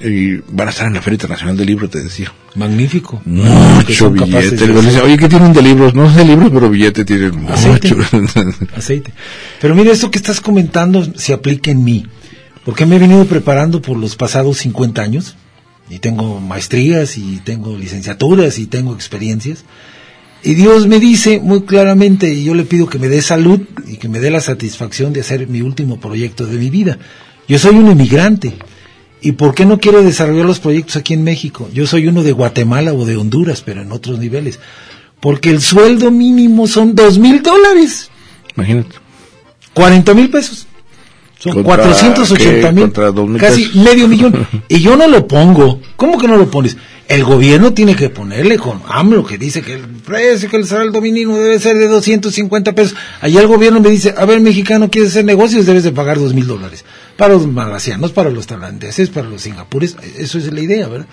[0.03, 2.33] y van a estar en la Feria Internacional del Libro, te decía.
[2.55, 3.23] Magnífico.
[3.25, 4.67] Mucho billete.
[4.67, 5.95] de Oye, ¿qué tienen de libros?
[5.95, 7.95] No sé de libros, pero billete tienen Aceite.
[7.95, 8.11] mucho.
[8.77, 9.13] aceite.
[9.61, 12.07] Pero mira, esto que estás comentando se aplica en mí,
[12.65, 15.37] porque me he venido preparando por los pasados 50 años,
[15.89, 19.65] y tengo maestrías, y tengo licenciaturas, y tengo experiencias,
[20.45, 23.97] y Dios me dice muy claramente, y yo le pido que me dé salud y
[23.97, 26.99] que me dé la satisfacción de hacer mi último proyecto de mi vida.
[27.47, 28.55] Yo soy un emigrante.
[29.23, 31.71] ¿Y por qué no quiero desarrollar los proyectos aquí en México?
[31.73, 34.59] Yo soy uno de Guatemala o de Honduras, pero en otros niveles.
[35.21, 38.11] Porque el sueldo mínimo son dos mil dólares.
[38.57, 38.97] Imagínate.
[39.75, 40.67] 40 mil pesos.
[41.39, 42.75] Son Contra, 480 ¿qué?
[42.75, 43.39] mil.
[43.39, 43.77] Casi pesos.
[43.77, 44.47] medio millón.
[44.69, 45.81] Y yo no lo pongo.
[45.97, 46.77] ¿Cómo que no lo pones?
[47.09, 51.01] El gobierno tiene que ponerle con AMLO, que dice que el precio, que el salario
[51.01, 52.97] mínimo debe ser de 250 pesos.
[53.21, 56.33] Allá el gobierno me dice, a ver, mexicano, quieres hacer negocios, debes de pagar dos
[56.35, 56.85] mil dólares.
[57.17, 61.07] Para los malasianos, para los tailandeses, para los singapures, eso es la idea, ¿verdad?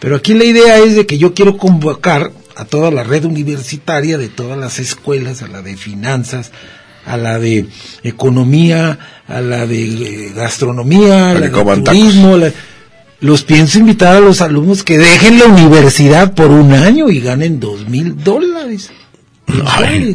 [0.00, 4.18] Pero aquí la idea es de que yo quiero convocar a toda la red universitaria
[4.18, 6.50] de todas las escuelas, a la de finanzas,
[7.06, 7.66] a la de
[8.02, 11.50] economía, a la de eh, gastronomía, a la de
[11.84, 12.36] turismo.
[12.36, 12.52] la-
[13.20, 17.60] los pienso invitar a los alumnos que dejen la universidad por un año y ganen
[17.60, 18.90] dos mil dólares.
[19.66, 20.14] Ay.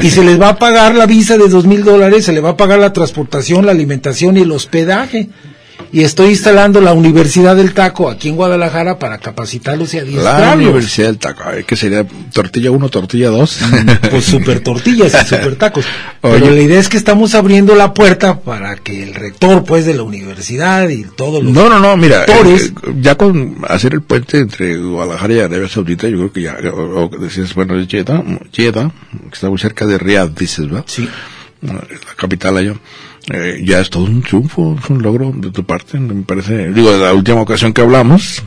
[0.00, 2.50] Y se les va a pagar la visa de dos mil dólares, se le va
[2.50, 5.28] a pagar la transportación, la alimentación y el hospedaje.
[5.94, 10.64] Y estoy instalando la Universidad del Taco aquí en Guadalajara para capacitarlos y La adiestrarlos.
[10.64, 13.58] Universidad del Taco, ay, que sería tortilla 1, tortilla 2.
[14.10, 15.84] Pues super tortillas y super tacos.
[16.22, 16.40] Oye.
[16.40, 19.92] Pero la idea es que estamos abriendo la puerta para que el rector pues de
[19.92, 24.00] la universidad y todos los No, no, no, mira, eh, eh, ya con hacer el
[24.00, 27.86] puente entre Guadalajara y Arabia Saudita, yo creo que ya, o, o decías, bueno, es
[27.86, 28.90] Jeddah, Jeddah,
[29.28, 30.84] que está muy cerca de Riyadh, dices, ¿verdad?
[30.86, 31.06] Sí.
[31.60, 32.74] La capital allá.
[33.30, 36.72] Eh, ya es todo un triunfo, es un logro de tu parte, me parece.
[36.72, 38.42] Digo, de la última ocasión que hablamos,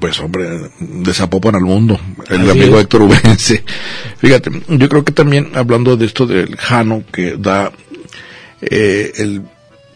[0.00, 2.82] pues hombre, de Zapopan al mundo, el Así amigo es.
[2.82, 3.64] Héctor Ubense.
[4.18, 7.70] Fíjate, yo creo que también hablando de esto del Jano, que da
[8.60, 9.42] eh, el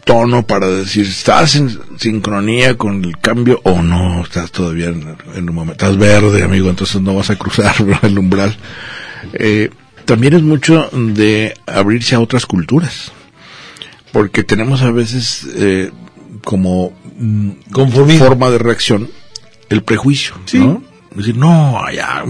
[0.05, 4.23] tono para decir, ¿estás en sincronía con el cambio o no?
[4.23, 8.17] Estás todavía en, en un momento, estás verde, amigo, entonces no vas a cruzar el
[8.17, 8.55] umbral.
[9.33, 9.69] Eh,
[10.05, 13.11] también es mucho de abrirse a otras culturas,
[14.11, 15.91] porque tenemos a veces eh,
[16.43, 18.25] como mm, Conformismo.
[18.25, 19.09] forma de reacción
[19.69, 20.83] el prejuicio, ¿no?
[21.15, 22.23] Decir, no, allá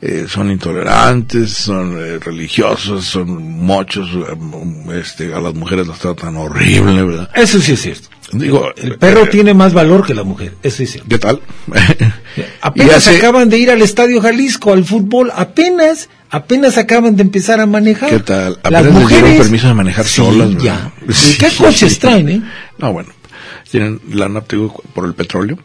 [0.00, 6.36] eh, son intolerantes, son eh, religiosos, son mochos, eh, este, a las mujeres las tratan
[6.36, 7.30] horrible, ¿verdad?
[7.34, 8.08] Eso sí es cierto.
[8.32, 11.08] Digo, El perro eh, tiene más valor que la mujer, eso es cierto.
[11.10, 11.40] ¿Qué tal?
[12.62, 17.60] Apenas hace- acaban de ir al Estadio Jalisco al fútbol, apenas, apenas acaban de empezar
[17.60, 18.10] a manejar.
[18.10, 18.58] ¿Qué tal?
[18.64, 20.92] Las Apenas les dieron mujeres permiso de manejar Sí, solas, ya.
[21.08, 21.98] ¿Y Sí, qué coches sí.
[22.00, 22.42] traen, eh?
[22.78, 23.10] No, bueno,
[23.70, 25.58] tienen lana, por el petróleo.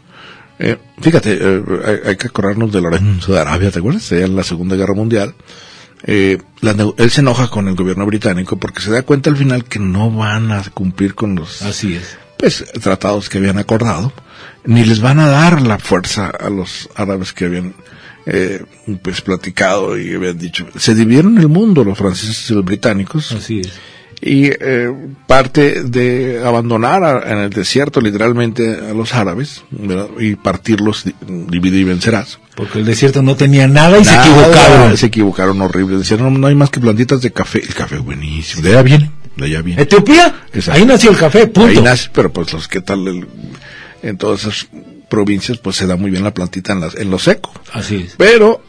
[0.59, 4.11] Eh, fíjate, eh, hay, hay que acordarnos de Lorenzo de Arabia, ¿te acuerdas?
[4.11, 5.33] En la Segunda Guerra Mundial.
[6.03, 9.65] Eh, la él se enoja con el gobierno británico porque se da cuenta al final
[9.65, 12.17] que no van a cumplir con los Así es.
[12.37, 14.11] pues, tratados que habían acordado
[14.65, 17.75] ni les van a dar la fuerza a los árabes que habían
[18.25, 18.63] eh,
[19.01, 20.65] pues platicado y habían dicho.
[20.77, 23.31] Se dividieron el mundo los franceses y los británicos.
[23.31, 23.71] Así es.
[24.23, 24.93] Y eh,
[25.25, 30.09] parte de abandonar a- en el desierto literalmente a los árabes ¿verdad?
[30.19, 32.37] y partirlos, di- divide y vencerás.
[32.55, 34.97] Porque el desierto no tenía nada y se Nada, equivocaron.
[34.97, 35.97] Se equivocaron horrible.
[35.97, 37.63] Decían, no, no hay más que plantitas de café.
[37.67, 38.61] El café buenísimo.
[38.61, 39.11] De allá viene.
[39.37, 39.81] De allá viene.
[39.81, 40.79] Etiopía, Exacto.
[40.79, 41.79] ahí nació el café, punto.
[41.79, 43.27] Ahí nace, pero pues los que tal el-
[44.03, 44.67] en todas esas
[45.11, 47.51] provincias pues se da muy bien la plantita en, las, en lo seco.
[47.73, 48.15] Así es.
[48.17, 48.63] Pero,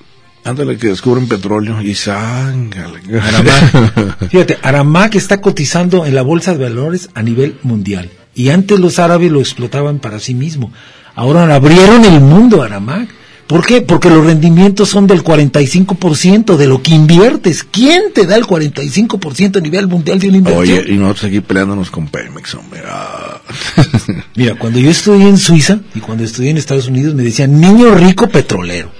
[0.44, 3.00] ándale que descubren petróleo y sángale.
[3.18, 4.28] Aramac.
[4.30, 8.10] Fíjate, Aramac está cotizando en la bolsa de valores a nivel mundial.
[8.34, 10.72] Y antes los árabes lo explotaban para sí mismo.
[11.14, 13.08] Ahora abrieron el mundo Aramac.
[13.52, 13.82] ¿Por qué?
[13.82, 17.64] Porque los rendimientos son del 45% de lo que inviertes.
[17.64, 20.78] ¿Quién te da el 45% a nivel mundial de una inversión?
[20.78, 22.80] Oye, y nosotros aquí peleándonos con Pemex, hombre.
[22.88, 23.42] Ah.
[24.36, 27.94] Mira, cuando yo estudié en Suiza y cuando estudié en Estados Unidos me decían niño
[27.94, 28.90] rico petrolero.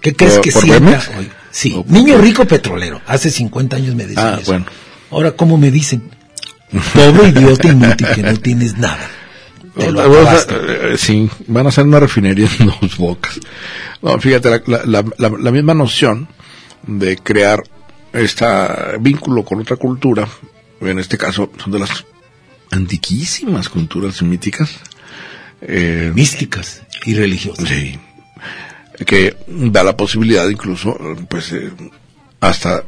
[0.00, 1.28] ¿Qué crees ¿Por- que sienta hoy?
[1.50, 3.00] Sí, ¿O por niño rico petrolero.
[3.08, 4.52] Hace 50 años me decían Ah, eso.
[4.52, 4.66] bueno.
[5.10, 6.02] Ahora, ¿cómo me dicen?
[6.94, 9.00] Pobre idiota inútil que no tienes nada.
[9.76, 10.54] Te lo Vamos a- acabaste.
[10.92, 13.40] eh, sí, van a hacer una refinería en dos bocas.
[14.02, 16.28] No, fíjate, la, la- la- la- la misma noción
[16.86, 17.62] de crear
[18.12, 18.44] este
[19.00, 20.28] vínculo con otra cultura,
[20.80, 22.04] en este caso son de las
[22.70, 24.78] antiquísimas culturas semíticas,
[25.60, 27.68] eh, Místicas y religiosas.
[27.68, 27.98] sí,
[29.06, 30.96] que da la posibilidad incluso,
[31.28, 31.70] pues, eh,
[32.40, 32.84] hasta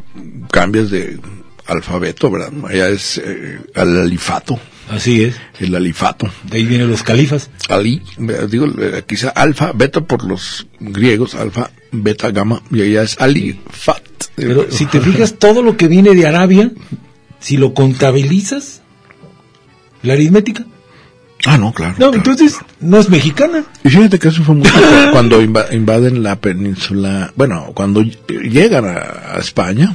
[0.52, 1.18] cambios de
[1.66, 2.52] alfabeto, ¿verdad?
[2.68, 5.36] Allá es eh, el alifato, Así es.
[5.58, 6.30] el alifato.
[6.44, 7.50] De ahí vienen los califas.
[7.68, 8.02] Ali,
[8.50, 13.58] digo, eh, quizá alfa, beta por los griegos, alfa, beta, gamma, y allá es Ali,
[13.70, 14.00] fat.
[14.36, 16.70] Pero si te fijas, todo lo que viene de Arabia,
[17.40, 18.82] si lo contabilizas,
[20.02, 20.64] la aritmética,
[21.44, 21.92] Ah, no, claro.
[21.92, 22.16] no, claro.
[22.16, 23.64] entonces no es mexicana.
[23.84, 24.64] Y fíjate que eso fue cu-
[25.12, 28.16] cuando inva- invaden la península, bueno, cuando ll-
[28.50, 29.94] llegan a, a España,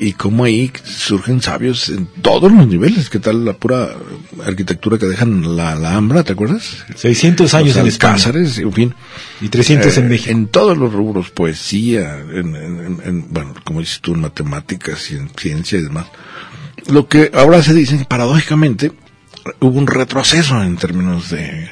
[0.00, 3.90] y como ahí surgen sabios en todos los niveles, ¿qué tal la pura
[4.44, 6.84] arquitectura que dejan la Alhambra, ¿te acuerdas?
[6.96, 8.94] 600 años en España alcázares, en fin.
[9.40, 10.30] y 300 Eh, en México.
[10.30, 15.10] En todos los rubros, poesía, en, en- en- en, bueno, como dices tú, en matemáticas
[15.10, 16.06] y en ciencia y demás.
[16.86, 18.92] Lo que ahora se dice, paradójicamente,
[19.60, 21.70] hubo un retroceso en términos de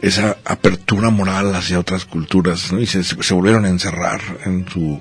[0.00, 2.80] esa apertura moral hacia otras culturas, ¿no?
[2.80, 5.00] Y se, se volvieron a encerrar en su,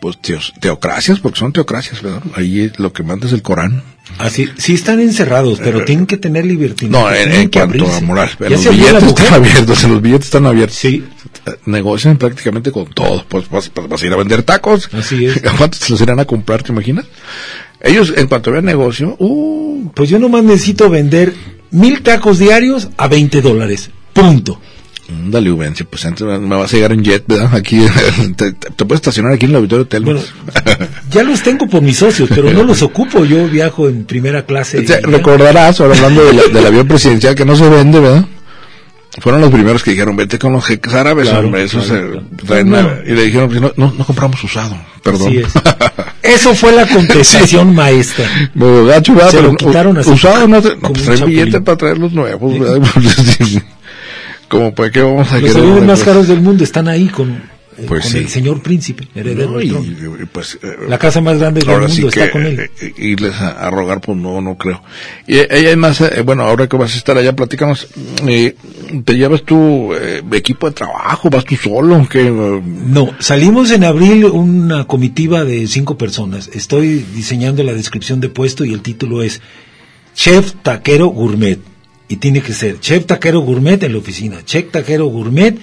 [0.00, 2.22] pues, teos- teocracias, porque son teocracias, ¿verdad?
[2.34, 3.82] Ahí lo que manda es el Corán.
[4.18, 6.86] Así, sí están encerrados, pero tienen que tener libertad.
[6.88, 8.30] No, en, en cuanto a moral.
[8.38, 10.78] Los billetes están abiertos, los billetes están abiertos.
[10.78, 11.04] Sí.
[11.66, 13.24] negocian prácticamente con todo.
[13.28, 13.70] Pues vas,
[14.02, 14.88] a ir a vender tacos.
[14.94, 15.44] Así es.
[15.44, 17.04] ¿A cuántos se los irán a comprar, te imaginas?
[17.82, 21.34] Ellos, en cuanto vean negocio, uh, Pues yo nomás necesito vender
[21.70, 23.90] mil tacos diarios a 20 dólares.
[24.14, 24.58] Punto.
[25.08, 27.54] Dale, Ubencio, pues antes me vas a llegar en jet, ¿verdad?
[27.54, 27.80] Aquí,
[28.36, 28.52] te,
[28.84, 30.32] puedes estacionar aquí en el auditorio de Telmex.
[30.64, 33.24] Bueno, ya los tengo por mis socios, pero no los ocupo.
[33.24, 34.78] Yo viajo en primera clase.
[34.78, 38.24] O sea, recordarás, ahora hablando de la- del avión presidencial que no se vende, ¿verdad?
[39.20, 42.46] Fueron los primeros que dijeron, vete con los jeques árabes, Claro, hombre, esos claro, se
[42.46, 42.64] claro.
[42.64, 42.90] No.
[43.04, 45.32] Y le dijeron, no, no, no compramos usado, perdón.
[45.32, 45.52] Es.
[46.22, 48.26] Eso fue la contestación maestra.
[48.54, 49.02] ¿verdad?
[49.02, 51.98] Se Pero lo quitaron así, usado no, te, no pues un traen billete para traer
[51.98, 52.80] los nuevos, ¿verdad?
[54.48, 57.84] Como pues que vamos a Los aviones más caros del mundo están ahí con, eh,
[57.86, 58.18] Pues con sí.
[58.18, 62.06] el señor príncipe, heredero No, y, pues eh, La casa más grande del mundo sí
[62.06, 62.58] está con él.
[62.80, 64.82] eh, irles a, a rogar pues no no creo
[65.26, 67.88] y eh, ella además eh, bueno ahora que vas a estar allá platícanos
[68.26, 68.54] eh,
[69.04, 73.84] te llevas tu eh, equipo de trabajo vas tú solo que eh, No, salimos en
[73.84, 76.48] abril una comitiva de cinco personas.
[76.54, 79.42] Estoy diseñando la descripción de puesto y el título es
[80.14, 81.58] Chef Taquero Gourmet.
[82.08, 85.58] Y tiene que ser Chef Taquero Gourmet en la oficina, Chef Taquero Gourmet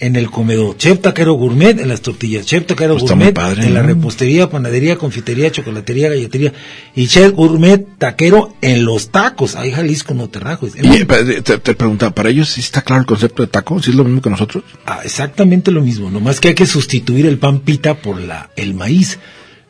[0.00, 3.74] en el comedor, Chef Taquero Gourmet en las tortillas, Chef Taquero Pues Gourmet padre, en
[3.74, 6.52] la repostería, panadería, confitería, chocolatería, galletería
[6.96, 9.54] y Chef Gourmet Taquero en los tacos.
[9.54, 10.66] Ahí Jalisco no te rajo.
[10.66, 13.80] Y, eh, te, te, te preguntaba para ellos sí está claro el concepto de taco
[13.80, 17.26] sí es lo mismo que nosotros Ah, exactamente lo mismo, nomás que hay que sustituir
[17.26, 19.18] el pan pita por la, el maíz.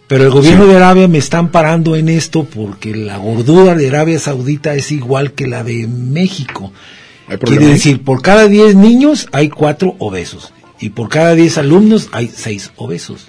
[0.06, 0.70] Pero el gobierno Sí.
[0.70, 5.32] de Arabia me están parando en esto porque la gordura de Arabia Saudita es igual
[5.32, 6.72] que la de México.
[7.26, 11.57] ¿Hay problema Quiere decir, por cada 10 niños hay 4 obesos y por cada 10
[11.59, 13.28] alumnos hay 6 obesos.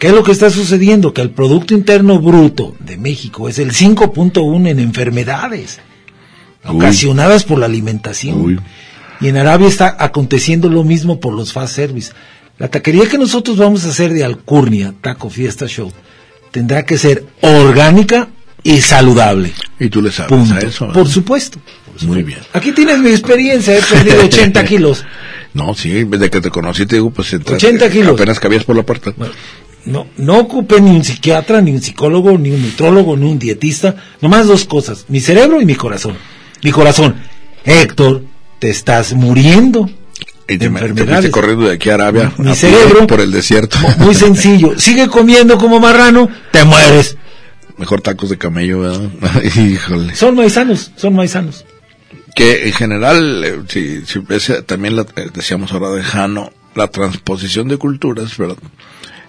[0.00, 1.14] ¿Qué es lo que está sucediendo?
[1.14, 5.78] Que el Producto Interno Bruto de México es el 5.1 en enfermedades
[6.68, 6.76] Uy.
[6.76, 8.40] ocasionadas por la alimentación.
[8.40, 8.60] Uy.
[9.20, 12.10] Y en Arabia está aconteciendo lo mismo por los fast service.
[12.58, 15.92] La taquería que nosotros vamos a hacer de Alcurnia, Taco Fiesta Show,
[16.50, 18.28] tendrá que ser orgánica
[18.62, 19.52] y saludable.
[19.80, 20.54] y tú le sabes Punto.
[20.54, 21.10] a eso Por ¿eh?
[21.10, 21.58] supuesto.
[21.98, 22.38] por Muy bien.
[22.52, 25.04] Aquí tienes mi experiencia, he perdido 80 kilos.
[25.54, 28.14] No, sí, desde que te conocí te digo, pues entraste, 80 kilos.
[28.14, 29.12] apenas cabías por la puerta.
[29.16, 29.34] Bueno,
[29.84, 33.96] no, no ocupé ni un psiquiatra, ni un psicólogo, ni un nutrólogo, ni un dietista.
[34.20, 36.16] Nomás dos cosas, mi cerebro y mi corazón.
[36.62, 37.16] Mi corazón,
[37.64, 38.22] Héctor,
[38.60, 39.90] te estás muriendo.
[40.48, 41.30] Enfermedades.
[41.30, 43.78] corriendo de aquí a Arabia Mi a cerebro- por el desierto.
[43.78, 44.78] Mu- Muy sencillo.
[44.78, 47.16] Sigue comiendo como marrano, te mueres.
[47.78, 49.10] Mejor tacos de camello, ¿verdad?
[49.56, 50.14] Híjole.
[50.14, 51.64] Son maizanos, son maizanos.
[52.34, 56.88] Que en general, eh, si, si ves, también la, eh, decíamos ahora de Jano, la
[56.88, 58.56] transposición de culturas, ¿verdad?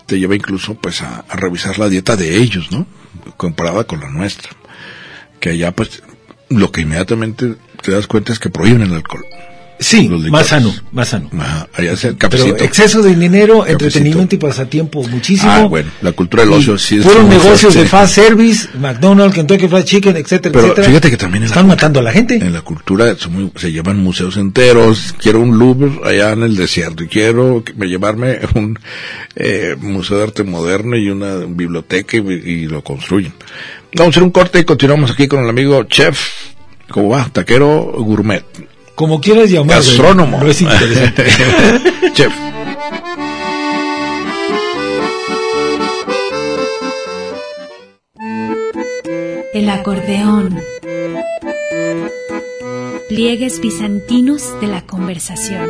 [0.06, 2.86] Te lleva incluso pues a, a revisar la dieta de ellos, ¿no?
[3.38, 4.50] Comparada con la nuestra.
[5.40, 6.02] Que allá pues
[6.50, 9.26] lo que inmediatamente te das cuenta es que prohíben el alcohol.
[9.84, 11.30] Sí, más sano, más sano.
[11.38, 13.86] Ajá, Pero exceso de dinero, Cafecito.
[13.86, 15.52] entretenimiento y pasatiempo muchísimo.
[15.52, 19.36] Ah, bueno, la cultura del Y ocio sí es muy negocios de fast service, McDonald's,
[19.36, 20.88] Kentucky Fried Chicken, etcétera, Pero etcétera.
[20.88, 22.36] fíjate que también están cultura- matando a la gente.
[22.36, 25.14] En la cultura muy- se llevan museos enteros.
[25.22, 28.80] Quiero un Louvre allá en el desierto y quiero llevarme un
[29.36, 33.34] eh, museo de arte moderno y una biblioteca y, y lo construyen.
[33.96, 36.20] Vamos a hacer un corte y continuamos aquí con el amigo chef,
[36.90, 37.30] ¿cómo va?
[37.32, 38.44] Taquero gourmet,
[38.96, 39.78] Como quieras llamar.
[39.78, 40.40] gastrónomo.
[40.40, 41.26] No es interesante.
[42.14, 42.34] chef.
[49.54, 50.60] El acordeón.
[53.08, 55.70] Pliegues bizantinos de la conversación.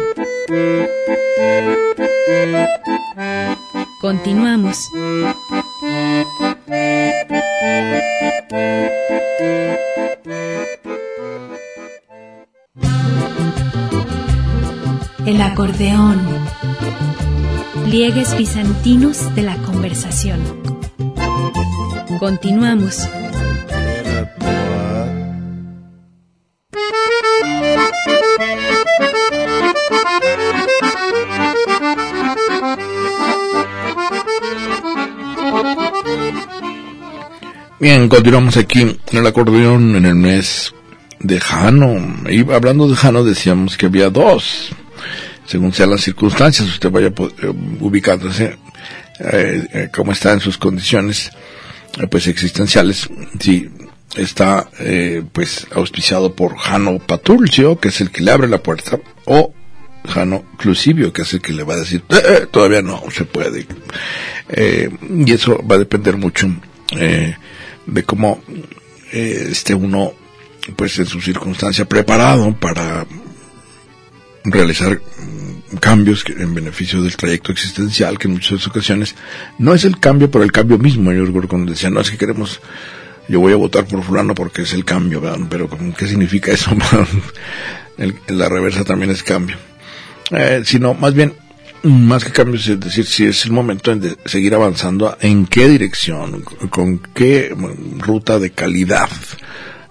[4.02, 4.78] Continuamos.
[15.26, 16.22] El acordeón.
[17.86, 20.40] Pliegues bizantinos de la conversación.
[22.20, 23.08] Continuamos.
[37.80, 40.74] Bien, continuamos aquí en el acordeón en el mes
[41.20, 41.96] de Jano.
[42.30, 44.73] Y hablando de Jano decíamos que había dos,
[45.54, 48.58] según sean las circunstancias, usted vaya eh, ubicándose
[49.20, 51.30] eh, eh, cómo está en sus condiciones
[52.10, 53.08] pues existenciales.
[53.40, 53.70] Si
[54.16, 58.98] está eh, pues auspiciado por Jano Patulcio, que es el que le abre la puerta,
[59.26, 59.54] o
[60.08, 63.26] Jano Clusivio, que es el que le va a decir, "Eh, eh, todavía no se
[63.26, 63.68] puede.
[65.16, 66.48] Y eso va a depender mucho
[67.86, 68.42] de cómo
[69.12, 70.14] esté uno,
[70.76, 73.06] pues en su circunstancia, preparado para
[74.44, 79.16] realizar mm, cambios en beneficio del trayecto existencial, que en muchas ocasiones
[79.58, 81.12] no es el cambio, pero el cambio mismo.
[81.12, 82.60] Yo cuando decían, no, es que queremos,
[83.28, 86.72] yo voy a votar por fulano porque es el cambio, pero ¿cómo- ¿qué significa eso?
[87.98, 89.56] El- la reversa también es cambio.
[90.32, 91.34] Eh, sino más bien,
[91.84, 95.68] más que cambios, es decir, si es el momento en de seguir avanzando, en qué
[95.68, 99.10] dirección, con, con qué mm, ruta de calidad,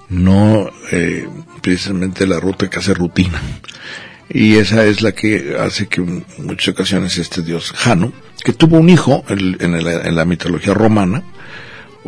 [0.08, 1.28] no eh,
[1.62, 3.40] precisamente la ruta que hace rutina.
[4.34, 8.12] Y esa es la que hace que en muchas ocasiones este dios Jano,
[8.42, 11.22] que tuvo un hijo en, en la mitología romana,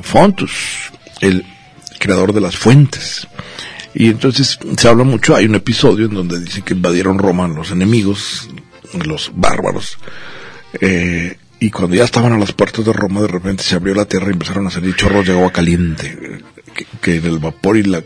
[0.01, 1.45] Fontus, el
[1.99, 3.29] creador de las fuentes.
[3.95, 7.71] Y entonces se habla mucho, hay un episodio en donde dice que invadieron Roma los
[7.71, 8.49] enemigos,
[9.05, 9.99] los bárbaros,
[10.81, 14.05] eh, y cuando ya estaban a las puertas de Roma, de repente se abrió la
[14.05, 16.43] tierra y empezaron a salir chorros de agua caliente,
[16.75, 18.03] que, que el vapor y la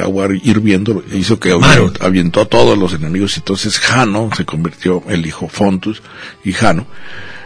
[0.00, 1.54] agua hirviendo hizo que
[2.00, 3.36] avientó a todos los enemigos.
[3.36, 6.02] y Entonces Jano se convirtió, el hijo Fontus
[6.44, 6.86] y Jano,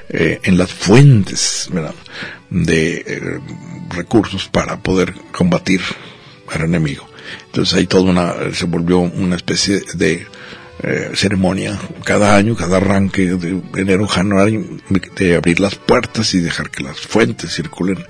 [0.09, 1.95] eh, en las fuentes ¿verdad?
[2.51, 3.41] de eh,
[3.91, 5.81] recursos para poder combatir
[6.53, 7.09] al enemigo.
[7.47, 10.27] Entonces ahí toda una, se volvió una especie de
[10.83, 14.65] eh, ceremonia cada año, cada arranque de enero, januario,
[15.17, 18.05] de abrir las puertas y dejar que las fuentes circulen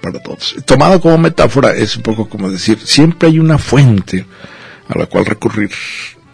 [0.00, 0.56] para todos.
[0.64, 4.26] Tomado como metáfora es un poco como decir, siempre hay una fuente
[4.88, 5.70] a la cual recurrir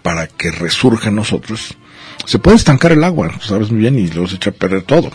[0.03, 1.77] para que resurja en nosotros.
[2.25, 5.11] Se puede estancar el agua, sabes muy bien, y luego se echa a perder todo.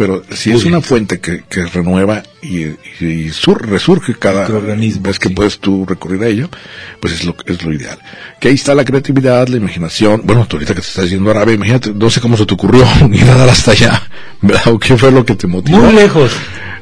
[0.00, 5.18] Pero si es una fuente que, que renueva y, y- y sur- resurge cada vez
[5.18, 5.34] que sí.
[5.34, 6.48] puedes tú recurrir a ello,
[7.00, 7.98] pues es lo, es lo ideal.
[8.40, 10.22] Que ahí está la creatividad, la imaginación.
[10.24, 12.54] Bueno, tú ahorita que te estás yendo a Arabia, imagínate, no sé cómo se te
[12.54, 12.82] ocurrió
[13.12, 14.02] ir a dar hasta allá,
[14.40, 14.68] ¿verdad?
[14.68, 15.76] ¿O qué fue lo que te motivó?
[15.82, 16.32] Muy lejos.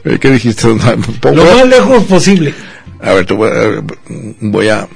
[0.05, 0.69] Eh, ¿Qué dijiste?
[1.35, 2.55] Lo más lejos posible.
[3.03, 3.83] a ver, te voy a,
[4.43, 4.87] voy a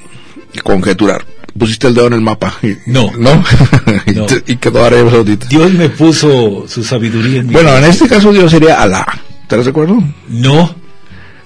[0.62, 1.25] conjeturar.
[1.59, 2.55] Pusiste el dedo en el mapa.
[2.63, 3.11] Y, No.
[3.19, 3.43] ¿No?
[4.07, 4.27] y, No.
[4.27, 5.47] te- y quedó Arabia Saudita.
[5.49, 9.07] Dios me puso su sabiduría en mi Bueno, en este caso Dios sería Alá.
[9.49, 10.03] ¿Te recuerdo?
[10.29, 10.75] No.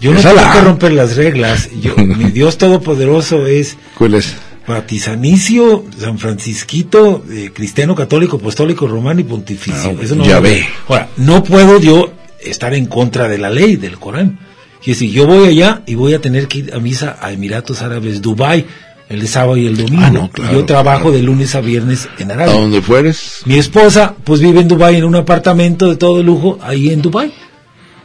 [0.00, 0.52] Yo no Es tengo Alá.
[0.52, 1.68] que romper las reglas.
[1.80, 4.34] Yo, mi Dios Todopoderoso es ¿Cuál es?
[4.66, 9.96] Patizanicio, San Francisquito, eh, cristiano, católico, apostólico, romano y pontificio.
[9.98, 10.66] Ah, Eso no ya ve.
[10.88, 12.12] Ahora, no puedo yo
[12.44, 14.38] estar en contra de la ley del Corán.
[14.84, 17.82] Y decir, yo voy allá y voy a tener que ir a misa a Emiratos
[17.82, 18.66] Árabes, Dubai,
[19.08, 20.02] el sábado y el domingo.
[20.04, 21.16] Ah, no, claro, yo trabajo claro.
[21.16, 22.54] de lunes a viernes en A Arabia.
[22.54, 26.90] donde fueres, Mi esposa, pues vive en Dubai en un apartamento de todo lujo, ahí
[26.90, 27.32] en Dubai.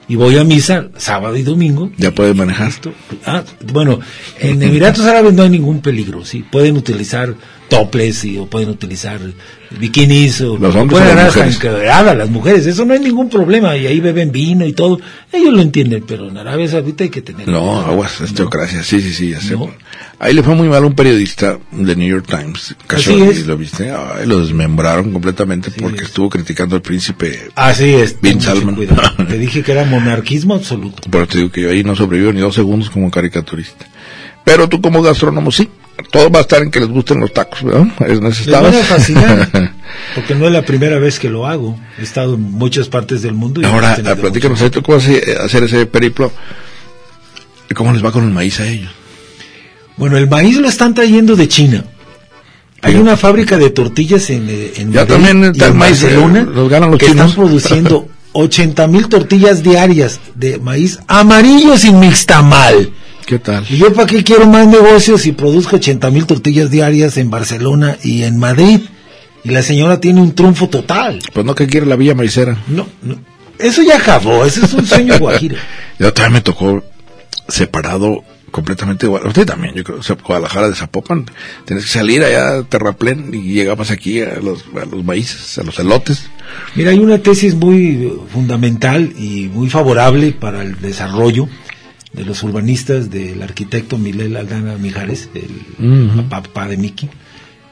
[0.07, 1.89] Y voy a misa sábado y domingo.
[1.97, 2.67] ya puedes manejar.
[2.67, 2.91] Esto,
[3.25, 4.01] ah, bueno,
[4.39, 6.43] en Emiratos Árabes no hay ningún peligro, sí.
[6.51, 7.33] Pueden utilizar
[7.69, 9.21] toples y, o pueden utilizar
[9.79, 12.17] bikinis o Los hombres pueden las mujeres.
[12.17, 12.65] las mujeres.
[12.65, 14.99] Eso no hay ningún problema y ahí beben vino y todo.
[15.31, 17.47] Ellos lo entienden, pero en Arabia Saudita hay que tener.
[17.47, 18.11] No, aguas,
[18.83, 19.53] sí, sí, sí, ya sé.
[19.53, 19.69] No.
[20.23, 23.43] Ahí le fue muy mal a un periodista de New York Times, Khashoggi.
[23.43, 23.91] ¿lo viste?
[23.91, 26.09] Ay, lo desmembraron completamente porque es.
[26.09, 27.49] estuvo criticando al príncipe.
[27.55, 28.21] Así es.
[28.21, 28.75] Bin Salman.
[29.27, 31.09] Te dije que era monarquismo absoluto.
[31.09, 33.87] Pero te digo que yo ahí no sobrevivo ni dos segundos como caricaturista.
[34.43, 35.67] Pero tú como gastrónomo sí.
[36.11, 37.87] Todo va a estar en que les gusten los tacos, ¿verdad?
[38.01, 38.73] Es Les necesitabas.
[38.73, 39.49] van a fascinar,
[40.15, 41.79] porque no es la primera vez que lo hago.
[41.99, 43.59] He estado en muchas partes del mundo.
[43.59, 46.31] y Ahora, platícanos, ahí tocó hacer, hacer ese periplo.
[47.69, 48.91] ¿Y ¿Cómo les va con el maíz a ellos?
[50.01, 51.85] Bueno, el maíz lo están trayendo de China.
[52.81, 56.47] Hay una fábrica de tortillas en, eh, en Ya también está el maíz, Barcelona eh,
[56.51, 57.29] los ganan los que chinos.
[57.29, 62.89] están produciendo 80 mil tortillas diarias de maíz amarillo sin mixtamal.
[63.27, 63.63] ¿Qué tal?
[63.69, 67.95] ¿Y yo para qué quiero más negocios si produzco 80 mil tortillas diarias en Barcelona
[68.01, 68.79] y en Madrid?
[69.43, 71.19] Y la señora tiene un triunfo total.
[71.31, 72.57] Pues no que quiere la villa maicera.
[72.69, 73.19] No, no.
[73.59, 75.57] Eso ya acabó, ese es un sueño guajiro.
[75.99, 76.83] Y otra vez me tocó
[77.47, 79.25] separado completamente igual.
[79.25, 81.25] Usted también, yo creo, o sea, Guadalajara de Zapopan.
[81.65, 85.63] Tienes que salir allá a Terraplén y llegabas aquí a los, a los maíces, a
[85.63, 86.29] los elotes.
[86.75, 91.47] Mira, hay una tesis muy fundamental y muy favorable para el desarrollo
[92.13, 97.09] de los urbanistas del arquitecto Milel Aldana Mijares, el papá de Miki,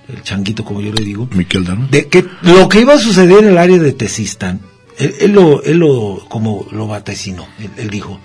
[0.07, 1.87] el changuito como yo le digo, Miquel Dano.
[1.91, 4.61] de que lo que iba a suceder en el área de Tezistán,
[4.97, 8.19] él, él lo, él lo, como lo vaticinó, él, él dijo,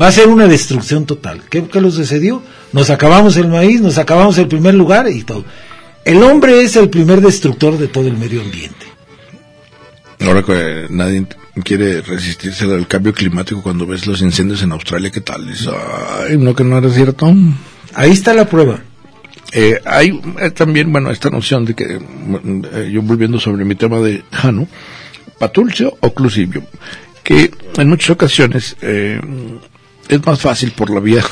[0.00, 1.42] va a ser una destrucción total.
[1.48, 2.42] ¿Qué, ¿Qué lo sucedió?
[2.72, 5.44] Nos acabamos el maíz, nos acabamos el primer lugar y todo.
[6.04, 8.86] El hombre es el primer destructor de todo el medio ambiente.
[10.20, 11.26] Ahora que nadie
[11.62, 15.46] quiere resistirse al cambio climático cuando ves los incendios en Australia, ¿qué tal?
[15.46, 17.32] Dices, ay, no que no era cierto.
[17.94, 18.80] Ahí está la prueba.
[19.52, 23.98] Eh, hay eh, también, bueno, esta noción de que, eh, yo volviendo sobre mi tema
[24.00, 24.66] de Jano,
[25.38, 26.64] patulcio o clusivio,
[27.22, 29.20] que en muchas ocasiones eh,
[30.08, 31.22] es más fácil por la vía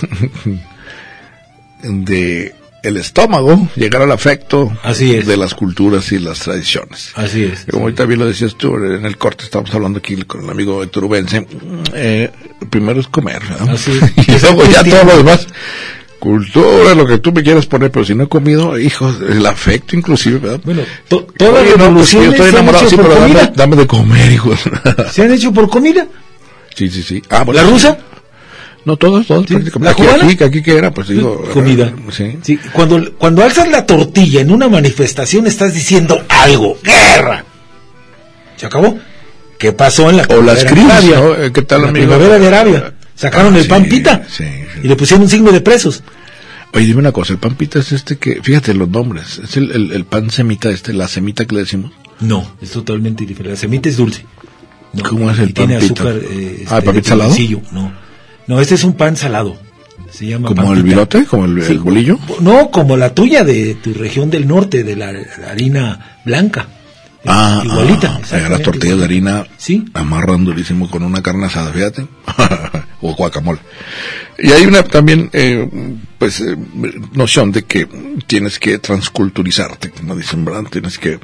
[1.83, 5.27] de el estómago llegar al afecto Así es.
[5.27, 7.12] de las culturas y las tradiciones.
[7.14, 7.64] Así es.
[7.70, 10.83] Como ahorita bien lo decías tú en el corte, estamos hablando aquí con el amigo
[10.83, 11.47] Héctor Ubense,
[11.95, 12.31] eh,
[12.70, 13.70] primero es comer, ¿verdad?
[13.70, 14.27] Así es.
[14.29, 15.47] y luego ya todo lo demás,
[16.18, 19.95] cultura, lo que tú me quieras poner, pero si no he comido, hijo, el afecto
[19.97, 20.61] inclusive, ¿verdad?
[20.64, 23.87] Bueno, to- todas las no, pues, yo estoy han enamorado, sí, pero dame, dame de
[23.87, 24.53] comer, hijo.
[25.12, 26.05] Se han hecho por comida.
[26.75, 27.23] sí, sí, sí.
[27.31, 27.97] Ah, ¿La rusa?
[28.85, 29.55] No, todos, todos, Sí.
[29.55, 29.85] prácticamente.
[29.85, 30.33] ¿La Aquí, cubana?
[30.33, 30.91] aquí, aquí, ¿qué era?
[30.93, 31.45] Pues digo...
[31.53, 31.93] comida.
[32.11, 32.39] Sí.
[32.43, 36.76] Sí, cuando, cuando alzas la tortilla en una manifestación estás diciendo algo.
[36.83, 37.45] ¡Guerra!
[38.57, 38.99] ¿Se acabó?
[39.59, 41.37] ¿Qué pasó en la O las primavera crisis, de Arabia?
[41.39, 41.45] ¿no?
[41.45, 42.07] Eh, ¿Qué tal, la amigo?
[42.07, 42.95] primavera de Arabia.
[43.14, 44.80] Sacaron Ah, el sí, pan pita sí, sí.
[44.83, 46.03] y le pusieron un signo de presos.
[46.72, 49.70] Oye, dime una cosa, el pan pita es este que, fíjate los nombres, es el,
[49.70, 51.93] el, el pan semita este, la semita que le decimos.
[52.20, 53.51] No, es totalmente diferente.
[53.55, 54.24] La semita es dulce.
[54.95, 56.03] No, ¿Cómo es el tiene pan pita?
[56.03, 56.20] azúcar.
[56.30, 57.35] eh, Ah, ¿el pan de pita salado?
[57.70, 57.93] No,
[58.47, 59.57] no, este es un pan salado.
[60.11, 61.24] Se llama ¿Como pan el virote?
[61.24, 62.18] ¿Como el, Sí, el bolillo?
[62.40, 65.12] No, como la tuya de tu región del norte, de la
[65.49, 66.68] harina blanca.
[67.24, 68.20] Ah, igualita.
[68.32, 69.84] ah, las tortillas de harina Sí.
[69.95, 72.07] amarran durísimo con una carne asada, fíjate.
[73.01, 73.61] o guacamole.
[74.38, 75.68] Y hay una también, eh,
[76.18, 76.57] pues, eh,
[77.12, 77.86] noción de que
[78.26, 80.64] tienes que transculturizarte, como dicen, ¿verdad?
[80.70, 81.20] Tienes que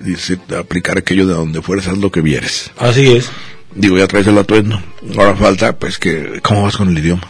[0.00, 2.70] dice, aplicar aquello de donde fueres, haz lo que vieres.
[2.78, 3.28] Así es.
[3.74, 4.80] Digo, ya traes el atuendo.
[5.16, 7.22] Ahora falta, pues, que, ¿cómo vas con el idioma?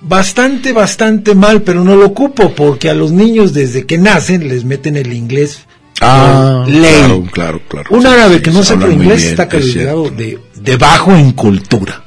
[0.00, 4.64] Bastante, bastante mal, pero no lo ocupo porque a los niños desde que nacen les
[4.64, 5.64] meten el inglés.
[5.98, 6.92] por ley.
[6.94, 7.90] Ah, claro, claro, claro.
[7.90, 10.76] Un Sí, árabe sí, que no se sepa inglés bien, está es calificado de, de
[10.76, 12.02] bajo en cultura.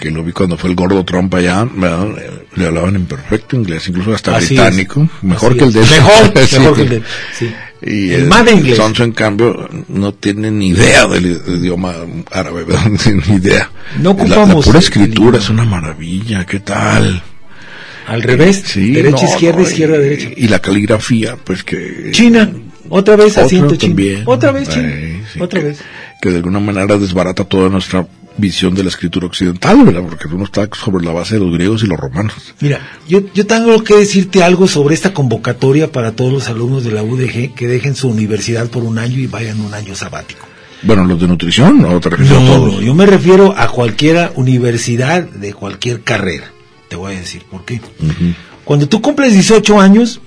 [0.00, 2.08] que lo vi cuando fue el gordo Trump allá, ¿verdad?
[2.56, 5.22] Le- hablaban en perfecto inglés, incluso hasta Así británico, es.
[5.24, 5.80] mejor Así que el de.
[5.80, 6.56] Mejor, Sí.
[6.74, 7.02] que el de
[7.38, 7.52] sí.
[7.84, 8.76] Y El el, más de inglés.
[8.76, 11.94] Sonso, en cambio, no tiene ni idea del idioma
[12.30, 12.86] árabe, ¿verdad?
[13.28, 13.70] ni idea.
[14.00, 17.22] No ocupamos La, pura escritura es una maravilla, ¿qué tal?
[18.06, 20.28] Al revés, Sí, derecha, no, izquierda, no, izquierda, y, derecha.
[20.36, 22.10] Y la caligrafía, pues que...
[22.12, 22.50] China,
[22.88, 23.94] otra vez asiento chino.
[24.26, 25.78] Otra vez China, Eh, sí, otra que- vez.
[26.20, 28.06] Que de alguna manera desbarata toda nuestra
[28.38, 30.02] visión de la escritura occidental, ¿verdad?
[30.08, 32.34] Porque uno está sobre la base de los griegos y los romanos.
[32.60, 36.92] Mira, yo, yo tengo que decirte algo sobre esta convocatoria para todos los alumnos de
[36.92, 40.46] la UDG que dejen su universidad por un año y vayan un año sabático.
[40.84, 42.72] Bueno, los de nutrición, ¿o te refieres a No, todos?
[42.74, 46.50] no, yo me refiero a cualquiera universidad de cualquier carrera.
[46.88, 47.80] Te voy a decir por qué.
[48.64, 50.20] Cuando tú cumples 18 años,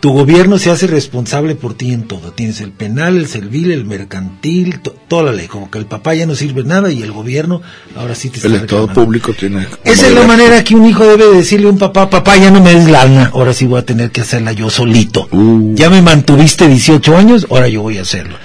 [0.00, 2.30] tu gobierno se hace responsable por ti en todo.
[2.32, 5.46] Tienes el penal, el servil, el mercantil, to- toda la ley.
[5.48, 7.60] Como que el papá ya no sirve nada y el gobierno
[7.96, 9.04] ahora sí te está El Estado reclamando.
[9.04, 9.66] público tiene...
[9.84, 12.50] Esa es la manera que un hijo debe de decirle a un papá, papá, ya
[12.50, 15.28] no me des lana, ahora sí voy a tener que hacerla yo solito.
[15.32, 15.74] Uh.
[15.74, 18.36] Ya me mantuviste 18 años, ahora yo voy a hacerlo.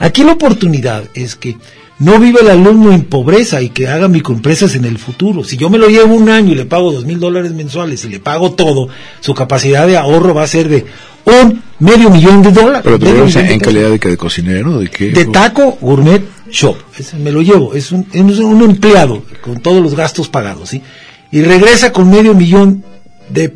[0.00, 1.56] Aquí la oportunidad es que
[1.98, 5.42] no vive el alumno en pobreza y que haga microempresas en el futuro.
[5.42, 8.08] Si yo me lo llevo un año y le pago dos mil dólares mensuales y
[8.08, 8.88] le pago todo,
[9.20, 10.86] su capacidad de ahorro va a ser de
[11.24, 12.82] un medio millón de dólares.
[12.84, 13.62] Pero te en pesos.
[13.62, 15.10] calidad de, que de cocinero, ¿de qué?
[15.10, 16.76] De taco gourmet shop.
[17.18, 17.74] Me lo llevo.
[17.74, 20.82] Es un, es un empleado con todos los gastos pagados, ¿sí?
[21.30, 22.84] Y regresa con medio millón
[23.28, 23.54] de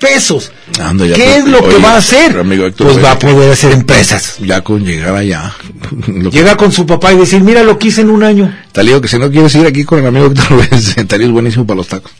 [0.00, 0.50] pesos.
[0.80, 2.28] Anda, ya ¿Qué te- es lo que va a hacer?
[2.28, 4.36] pero amigo Héctor, pues va a poder hacer empresas.
[4.40, 5.54] Ya con llegar allá.
[6.32, 8.52] Llega con su papá y decir, mira lo que hice en un año.
[8.74, 11.76] Digo que si no quieres ir aquí con el amigo Héctor, Talío es buenísimo para
[11.76, 12.10] los tacos.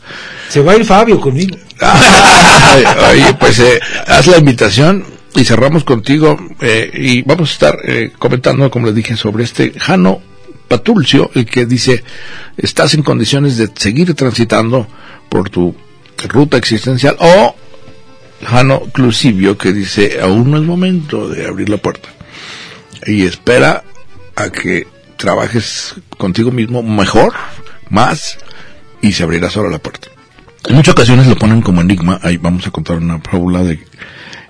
[0.49, 1.57] Se va a ir Fabio conmigo.
[3.11, 5.03] Oye, pues eh, haz la invitación
[5.35, 9.73] y cerramos contigo eh, y vamos a estar eh, comentando, como les dije, sobre este
[9.77, 10.21] Jano
[10.67, 12.03] Patulcio, el que dice,
[12.57, 14.87] estás en condiciones de seguir transitando
[15.29, 15.75] por tu
[16.29, 17.55] ruta existencial, o
[18.45, 22.09] Jano Clusivio, que dice, aún no es momento de abrir la puerta
[23.05, 23.83] y espera
[24.35, 24.87] a que
[25.17, 27.33] trabajes contigo mismo mejor,
[27.89, 28.37] más,
[29.01, 30.07] y se abrirá sola la puerta.
[30.67, 32.19] En muchas ocasiones lo ponen como enigma.
[32.21, 33.79] Ahí vamos a contar una fábula de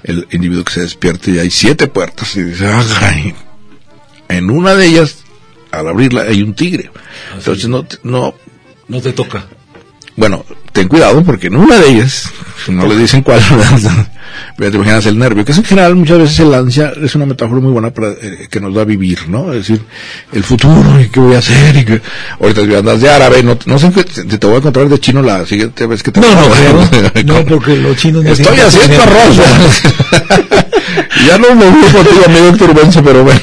[0.03, 2.67] el individuo que se despierte y hay siete puertas y dice,
[3.01, 3.33] "Ay".
[4.29, 5.23] en una de ellas,
[5.71, 6.89] al abrirla, hay un tigre.
[7.35, 8.33] Entonces no, no,
[8.87, 9.45] No te toca.
[10.17, 12.29] bueno, ten cuidado porque en una de ellas,
[12.69, 13.41] no le dicen cuál,
[14.57, 17.25] pero te imaginas el nervio, que es en general muchas veces el ansia es una
[17.25, 19.51] metáfora muy buena para eh, que nos da vivir, ¿no?
[19.51, 19.81] Es decir,
[20.31, 22.01] el futuro y qué voy a hacer y que
[22.39, 24.03] ahorita andas de árabe, no, no sé te,
[24.37, 27.23] te voy a encontrar de chino la siguiente vez que te No, no, creo.
[27.25, 29.37] No, porque los chinos no Estoy haciendo arroz.
[31.27, 33.39] ya no me voy contigo, amigo Héctor Benzo, pero bueno,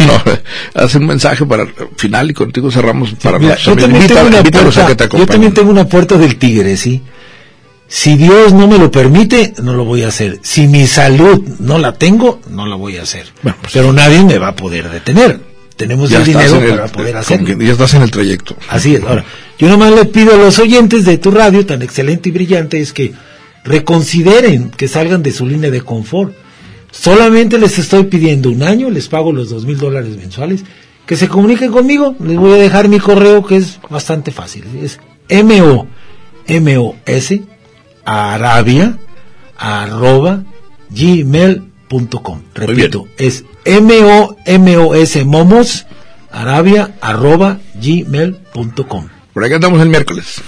[0.74, 3.76] haz un mensaje para el final y contigo cerramos para Mira, nosotros.
[3.76, 4.43] yo también, Invita- tengo una a
[4.87, 7.03] puerta, yo también tengo una puerta del tigre, ¿sí?
[7.89, 10.39] Si Dios no me lo permite, no lo voy a hacer.
[10.43, 13.26] Si mi salud no la tengo, no la voy a hacer.
[13.43, 15.41] Bueno, pues- Pero nadie me va a poder detener.
[15.74, 17.49] Tenemos ya el dinero el- para poder hacerlo.
[17.62, 18.57] ya estás en el trayecto.
[18.68, 19.03] Así es.
[19.05, 19.24] Ahora,
[19.59, 22.93] yo nomás le pido a los oyentes de tu radio, tan excelente y brillante, es
[22.93, 23.14] que
[23.64, 26.34] reconsideren que salgan de su línea de confort.
[26.91, 30.64] Solamente les estoy pidiendo un año, les pago los dos mil dólares mensuales,
[31.07, 32.16] que se comuniquen conmigo.
[32.22, 34.64] Les voy a dejar mi correo que es bastante fácil.
[34.82, 34.99] Es
[35.45, 36.97] mo
[38.09, 38.99] mos arabia
[39.59, 40.45] arroba
[40.89, 42.41] gmail.com.
[42.55, 43.45] Repito, es
[43.83, 44.37] mo
[44.95, 45.87] mos momos
[46.33, 49.09] arabia arroba gmail.com.
[49.35, 50.43] Por aquí andamos el miércoles.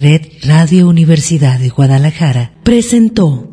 [0.00, 3.52] Red Radio Universidad de Guadalajara presentó